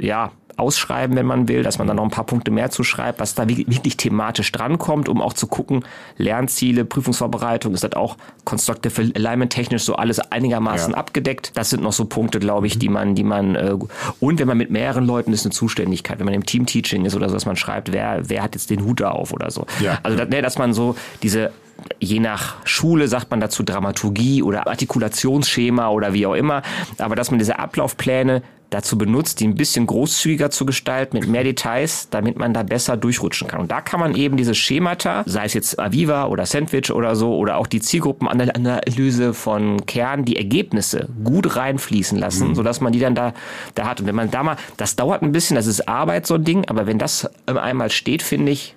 ja, 0.00 0.30
ausschreiben, 0.62 1.16
wenn 1.16 1.26
man 1.26 1.48
will, 1.48 1.62
dass 1.62 1.78
man 1.78 1.86
dann 1.88 1.96
noch 1.96 2.04
ein 2.04 2.10
paar 2.10 2.24
Punkte 2.24 2.50
mehr 2.50 2.70
zuschreibt, 2.70 3.20
was 3.20 3.34
da 3.34 3.48
wirklich 3.48 3.96
thematisch 3.96 4.52
drankommt, 4.52 5.08
um 5.08 5.20
auch 5.20 5.32
zu 5.32 5.46
gucken, 5.48 5.84
Lernziele, 6.16 6.84
Prüfungsvorbereitung, 6.84 7.74
ist 7.74 7.84
das 7.84 7.92
auch 7.94 8.16
Constructive 8.44 9.12
Alignment 9.16 9.52
technisch 9.52 9.82
so 9.82 9.96
alles 9.96 10.20
einigermaßen 10.20 10.92
Ja. 10.92 10.98
abgedeckt. 10.98 11.52
Das 11.54 11.70
sind 11.70 11.82
noch 11.82 11.92
so 11.92 12.04
Punkte, 12.04 12.38
glaube 12.38 12.66
ich, 12.68 12.78
die 12.78 12.88
man, 12.88 13.14
die 13.14 13.24
man, 13.24 13.56
äh, 13.56 13.74
und 14.20 14.38
wenn 14.38 14.46
man 14.48 14.56
mit 14.56 14.70
mehreren 14.70 15.04
Leuten 15.04 15.32
ist 15.32 15.44
eine 15.44 15.52
Zuständigkeit, 15.52 16.18
wenn 16.20 16.26
man 16.26 16.34
im 16.34 16.46
Team-Teaching 16.46 17.04
ist 17.04 17.14
oder 17.16 17.28
so, 17.28 17.34
dass 17.34 17.46
man 17.46 17.56
schreibt, 17.56 17.92
wer, 17.92 18.28
wer 18.28 18.42
hat 18.42 18.54
jetzt 18.54 18.70
den 18.70 18.84
Hut 18.84 19.00
da 19.00 19.10
auf 19.10 19.32
oder 19.32 19.50
so. 19.50 19.66
Ja. 19.80 19.98
Also, 20.02 20.16
dass, 20.16 20.28
ne, 20.28 20.42
dass 20.42 20.58
man 20.58 20.72
so 20.72 20.94
diese, 21.22 21.50
je 21.98 22.20
nach 22.20 22.56
Schule 22.64 23.08
sagt 23.08 23.30
man 23.30 23.40
dazu 23.40 23.62
Dramaturgie 23.64 24.42
oder 24.42 24.66
Artikulationsschema 24.68 25.88
oder 25.88 26.12
wie 26.12 26.26
auch 26.26 26.34
immer, 26.34 26.62
aber 26.98 27.16
dass 27.16 27.30
man 27.30 27.38
diese 27.38 27.58
Ablaufpläne 27.58 28.42
dazu 28.72 28.96
benutzt, 28.96 29.40
die 29.40 29.46
ein 29.46 29.54
bisschen 29.54 29.86
großzügiger 29.86 30.50
zu 30.50 30.66
gestalten, 30.66 31.18
mit 31.18 31.28
mehr 31.28 31.44
Details, 31.44 32.08
damit 32.10 32.38
man 32.38 32.54
da 32.54 32.62
besser 32.62 32.96
durchrutschen 32.96 33.48
kann. 33.48 33.60
Und 33.60 33.70
da 33.70 33.80
kann 33.80 34.00
man 34.00 34.14
eben 34.14 34.36
diese 34.36 34.54
Schemata, 34.54 35.22
sei 35.26 35.44
es 35.44 35.54
jetzt 35.54 35.78
Aviva 35.78 36.26
oder 36.26 36.46
Sandwich 36.46 36.90
oder 36.90 37.14
so, 37.14 37.36
oder 37.36 37.56
auch 37.58 37.66
die 37.66 37.80
Zielgruppenanalyse 37.80 39.34
von 39.34 39.84
Kern, 39.86 40.24
die 40.24 40.36
Ergebnisse 40.36 41.08
gut 41.22 41.56
reinfließen 41.56 42.18
lassen, 42.18 42.54
sodass 42.54 42.80
man 42.80 42.92
die 42.92 43.00
dann 43.00 43.14
da, 43.14 43.34
da 43.74 43.86
hat. 43.86 44.00
Und 44.00 44.06
wenn 44.06 44.14
man 44.14 44.30
da 44.30 44.42
mal, 44.42 44.56
das 44.76 44.96
dauert 44.96 45.22
ein 45.22 45.32
bisschen, 45.32 45.54
das 45.54 45.66
ist 45.66 45.88
Arbeit, 45.88 46.26
so 46.26 46.34
ein 46.34 46.44
Ding, 46.44 46.64
aber 46.68 46.86
wenn 46.86 46.98
das 46.98 47.28
einmal 47.46 47.90
steht, 47.90 48.22
finde 48.22 48.52
ich, 48.52 48.74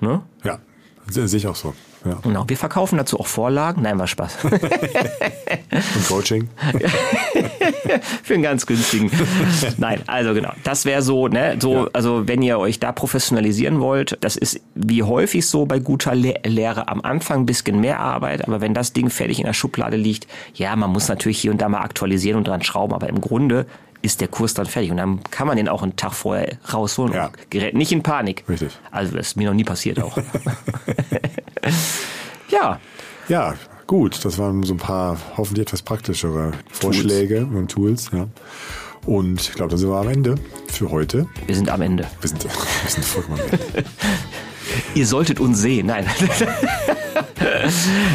ne? 0.00 0.22
ja, 0.42 0.58
sehe 1.08 1.24
ich 1.24 1.46
auch 1.46 1.56
so. 1.56 1.74
Ja. 2.04 2.18
Genau, 2.22 2.44
wir 2.46 2.56
verkaufen 2.56 2.98
dazu 2.98 3.18
auch 3.18 3.26
Vorlagen. 3.26 3.82
Nein, 3.82 3.98
war 3.98 4.06
Spaß. 4.06 4.36
Und 4.44 6.08
Coaching? 6.08 6.48
Für 8.22 8.34
einen 8.34 8.42
ganz 8.42 8.66
günstigen. 8.66 9.10
Nein, 9.78 10.00
also 10.06 10.34
genau. 10.34 10.52
Das 10.64 10.84
wäre 10.84 11.02
so, 11.02 11.28
ne, 11.28 11.56
so, 11.60 11.84
Ja. 11.84 11.88
also 11.92 12.28
wenn 12.28 12.42
ihr 12.42 12.58
euch 12.58 12.78
da 12.80 12.92
professionalisieren 12.92 13.80
wollt, 13.80 14.18
das 14.20 14.36
ist 14.36 14.60
wie 14.74 15.02
häufig 15.02 15.46
so 15.46 15.66
bei 15.66 15.78
guter 15.78 16.14
Le 16.14 16.34
Lehre 16.44 16.88
am 16.88 17.00
Anfang 17.00 17.40
ein 17.40 17.46
bisschen 17.46 17.80
mehr 17.80 18.00
Arbeit, 18.00 18.46
aber 18.46 18.60
wenn 18.60 18.74
das 18.74 18.92
Ding 18.92 19.10
fertig 19.10 19.38
in 19.40 19.46
der 19.46 19.52
Schublade 19.54 19.96
liegt, 19.96 20.26
ja, 20.54 20.74
man 20.76 20.90
muss 20.90 21.08
natürlich 21.08 21.38
hier 21.40 21.50
und 21.50 21.60
da 21.60 21.68
mal 21.68 21.80
aktualisieren 21.80 22.38
und 22.38 22.48
dran 22.48 22.62
schrauben, 22.62 22.92
aber 22.94 23.08
im 23.08 23.20
Grunde 23.20 23.66
ist 24.02 24.20
der 24.20 24.28
Kurs 24.28 24.52
dann 24.52 24.66
fertig 24.66 24.90
und 24.90 24.98
dann 24.98 25.22
kann 25.30 25.46
man 25.46 25.56
den 25.56 25.68
auch 25.68 25.82
einen 25.82 25.96
Tag 25.96 26.12
vorher 26.12 26.58
rausholen 26.72 27.14
Ja. 27.14 27.26
und 27.28 27.50
gerät 27.50 27.74
nicht 27.74 27.90
in 27.92 28.02
Panik. 28.02 28.44
Richtig. 28.48 28.68
Also 28.90 29.16
das 29.16 29.28
ist 29.28 29.36
mir 29.36 29.48
noch 29.48 29.54
nie 29.54 29.64
passiert 29.64 30.02
auch. 30.02 30.18
ja, 32.50 32.80
Ja, 33.28 33.54
gut. 33.86 34.24
Das 34.24 34.38
waren 34.38 34.62
so 34.62 34.74
ein 34.74 34.78
paar 34.78 35.16
hoffentlich 35.36 35.66
etwas 35.66 35.82
praktischere 35.82 36.52
Vorschläge 36.70 37.46
und 37.46 37.70
Tools. 37.70 38.10
Ja. 38.12 38.28
Und 39.06 39.40
ich 39.40 39.52
glaube, 39.52 39.70
da 39.70 39.76
sind 39.76 39.90
wir 39.90 39.96
am 39.96 40.08
Ende 40.08 40.34
für 40.68 40.90
heute. 40.90 41.26
Wir 41.46 41.54
sind 41.54 41.68
am 41.68 41.82
Ende. 41.82 42.06
Wir 42.20 42.28
sind, 42.28 42.44
wir 42.82 42.90
sind 42.90 43.04
vollkommen 43.04 43.40
am 43.40 43.46
Ende. 43.50 43.58
Ihr 44.94 45.06
solltet 45.06 45.40
uns 45.40 45.60
sehen. 45.60 45.86
Nein. 45.86 46.06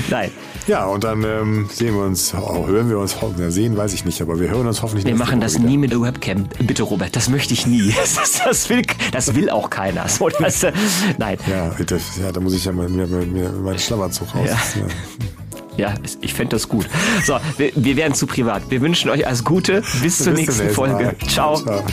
Nein. 0.09 0.31
Ja, 0.69 0.85
und 0.85 1.03
dann 1.03 1.23
ähm, 1.23 1.67
sehen 1.73 1.95
wir 1.95 2.03
uns, 2.03 2.31
oh, 2.35 2.67
hören 2.67 2.91
wir 2.91 2.99
uns, 2.99 3.15
ja, 3.39 3.49
sehen 3.49 3.75
weiß 3.75 3.91
ich 3.93 4.05
nicht, 4.05 4.21
aber 4.21 4.39
wir 4.39 4.49
hören 4.49 4.67
uns 4.67 4.83
hoffentlich 4.83 5.03
Wir 5.03 5.15
machen 5.15 5.41
das 5.41 5.55
wieder. 5.55 5.67
nie 5.67 5.77
mit 5.77 5.91
der 5.91 5.99
Webcam. 5.99 6.47
Bitte, 6.59 6.83
Robert, 6.83 7.15
das 7.15 7.27
möchte 7.27 7.55
ich 7.55 7.65
nie. 7.65 7.91
Das, 8.19 8.39
das, 8.45 8.69
will, 8.69 8.83
das 9.11 9.33
will 9.33 9.49
auch 9.49 9.71
keiner. 9.71 10.07
So, 10.07 10.29
das, 10.29 10.61
äh, 10.61 10.71
nein. 11.17 11.39
Ja, 11.49 11.71
das, 11.83 12.17
ja, 12.21 12.31
da 12.31 12.39
muss 12.39 12.53
ich 12.53 12.65
ja 12.65 12.71
mal 12.71 12.87
mir, 12.87 13.07
mir, 13.07 13.25
mir 13.25 13.49
meinen 13.49 13.79
Schlafanzug 13.79 14.35
raus. 14.35 14.47
Ja. 14.75 14.85
Ja, 15.77 15.93
ich 16.21 16.35
fände 16.35 16.55
das 16.55 16.69
gut. 16.69 16.87
So, 17.25 17.39
wir, 17.57 17.71
wir 17.73 17.95
werden 17.95 18.13
zu 18.13 18.27
privat. 18.27 18.69
Wir 18.69 18.81
wünschen 18.81 19.09
euch 19.09 19.25
alles 19.25 19.43
Gute. 19.43 19.81
Bis 20.03 20.19
zur 20.19 20.33
Bis 20.33 20.41
nächsten 20.41 20.63
nächsten 20.65 20.69
Folge. 20.69 21.03
Mal. 21.05 21.15
Ciao. 21.27 21.55
Ciao. 21.55 21.83